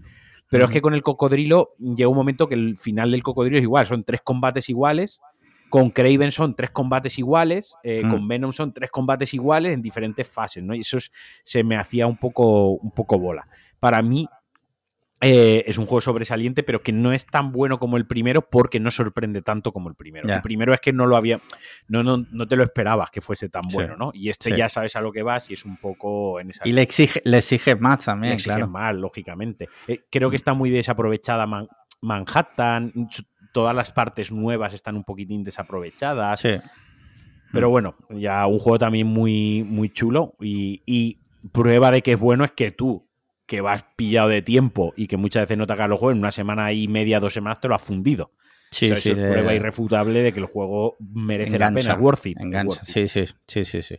[0.51, 3.63] Pero es que con el cocodrilo llega un momento que el final del cocodrilo es
[3.63, 5.21] igual, son tres combates iguales.
[5.69, 8.11] Con Craven son tres combates iguales, eh, Mm.
[8.11, 10.75] con Venom son tres combates iguales en diferentes fases, ¿no?
[10.75, 11.13] Y eso es-
[11.45, 13.47] se me hacía un poco, un poco bola.
[13.79, 14.27] Para mí,
[15.21, 18.79] eh, es un juego sobresaliente, pero que no es tan bueno como el primero porque
[18.79, 20.33] no sorprende tanto como el primero.
[20.33, 21.41] El primero es que no lo había,
[21.89, 23.75] no, no, no te lo esperabas que fuese tan Sí.
[23.75, 24.11] bueno, ¿no?
[24.15, 24.57] Y este Sí.
[24.57, 27.21] ya sabes a lo que vas y es un poco en esa Y le exige,
[27.25, 28.71] le exige más le también, exigen claro.
[28.71, 29.69] más, lógicamente.
[29.89, 30.37] Eh, creo que Mm.
[30.37, 31.69] está muy desaprovechada Man-
[32.01, 32.93] Manhattan,
[33.53, 36.41] todas las partes nuevas están un poquitín desaprovechadas.
[36.41, 36.51] Sí.
[37.53, 37.73] Pero Mm.
[37.73, 41.19] bueno, ya un juego también muy, muy chulo y, y
[41.53, 43.08] prueba de que es bueno es que tú,
[43.49, 46.19] que vas pillado de tiempo y que muchas veces no te hagas los juegos, en
[46.21, 48.31] una semana y media, dos semanas te lo has fundido.
[48.71, 49.11] Sí, O sea, sí.
[49.13, 52.39] eso es prueba irrefutable de que el juego merece la engancha, pena, es worth it.
[52.39, 52.69] Engancha.
[52.79, 52.95] worth it.
[52.95, 53.99] Sí, sí, sí, sí, sí.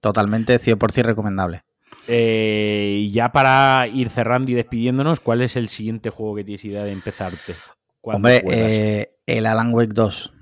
[0.00, 1.64] Totalmente 100% recomendable.
[2.06, 6.64] Eh, y ya para ir cerrando y despidiéndonos, ¿cuál es el siguiente juego que tienes
[6.64, 7.54] idea de empezarte?
[8.00, 10.32] Hombre, eh, el Alan Wake 2,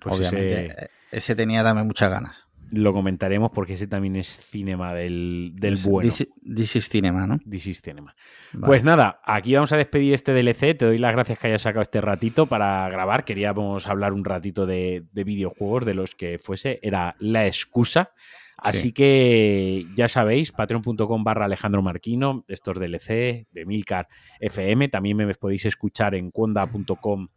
[0.00, 0.66] Pues obviamente.
[0.66, 2.45] ese Ese tenía también muchas ganas.
[2.76, 6.08] Lo comentaremos porque ese también es cinema del, del bueno.
[6.08, 7.38] This, this is Cinema, ¿no?
[7.48, 8.14] This is cinema.
[8.52, 8.66] Vale.
[8.66, 10.76] Pues nada, aquí vamos a despedir este DLC.
[10.76, 13.24] Te doy las gracias que hayas sacado este ratito para grabar.
[13.24, 16.78] Queríamos hablar un ratito de, de videojuegos, de los que fuese.
[16.82, 18.12] Era la excusa.
[18.58, 18.92] Así Sí.
[18.92, 24.08] que ya sabéis, patreon.com barra Alejandro Marquino, estos DLC de Milcar
[24.40, 24.88] FM.
[24.88, 27.28] También me podéis escuchar en cuonda.com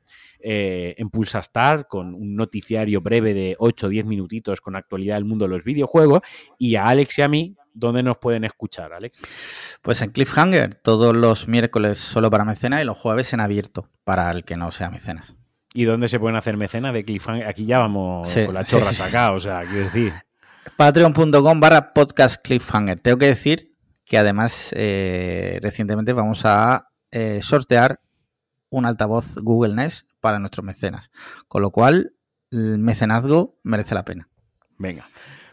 [0.42, 5.26] eh, en Pulsastar con un noticiario breve de 8 o 10 minutitos con actualidad del
[5.26, 6.22] mundo de los videojuegos.
[6.58, 9.78] Y a Alex y a mí, ¿dónde nos pueden escuchar, Alex?
[9.82, 14.32] Pues en Cliffhanger, todos los miércoles solo para mecenas y los jueves en abierto para
[14.32, 15.36] el que no sea mecenas.
[15.74, 17.46] ¿Y dónde se pueden hacer mecenas de Cliffhanger?
[17.46, 20.14] Aquí ya vamos Sí, con la chorra sí, o sea, quiero decir.
[20.80, 23.02] Patreon.com barra podcast Cliffhanger.
[23.02, 23.76] Tengo que decir
[24.06, 28.00] que además eh, recientemente vamos a eh, sortear
[28.70, 31.12] un altavoz Google Nest para nuestros mecenas.
[31.50, 32.14] Con lo cual,
[32.50, 34.30] el mecenazgo merece la pena.
[34.78, 35.06] Venga.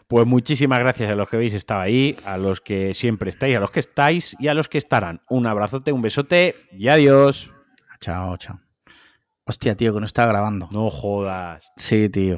[0.07, 3.59] Pues muchísimas gracias a los que habéis estado ahí, a los que siempre estáis, a
[3.59, 5.19] los que estáis y a los que estarán.
[5.29, 7.51] Un abrazote, un besote y adiós.
[7.99, 8.61] Chao, chao.
[9.43, 10.69] Hostia, tío, que no está grabando.
[10.71, 11.69] No jodas.
[11.75, 12.37] Sí, tío.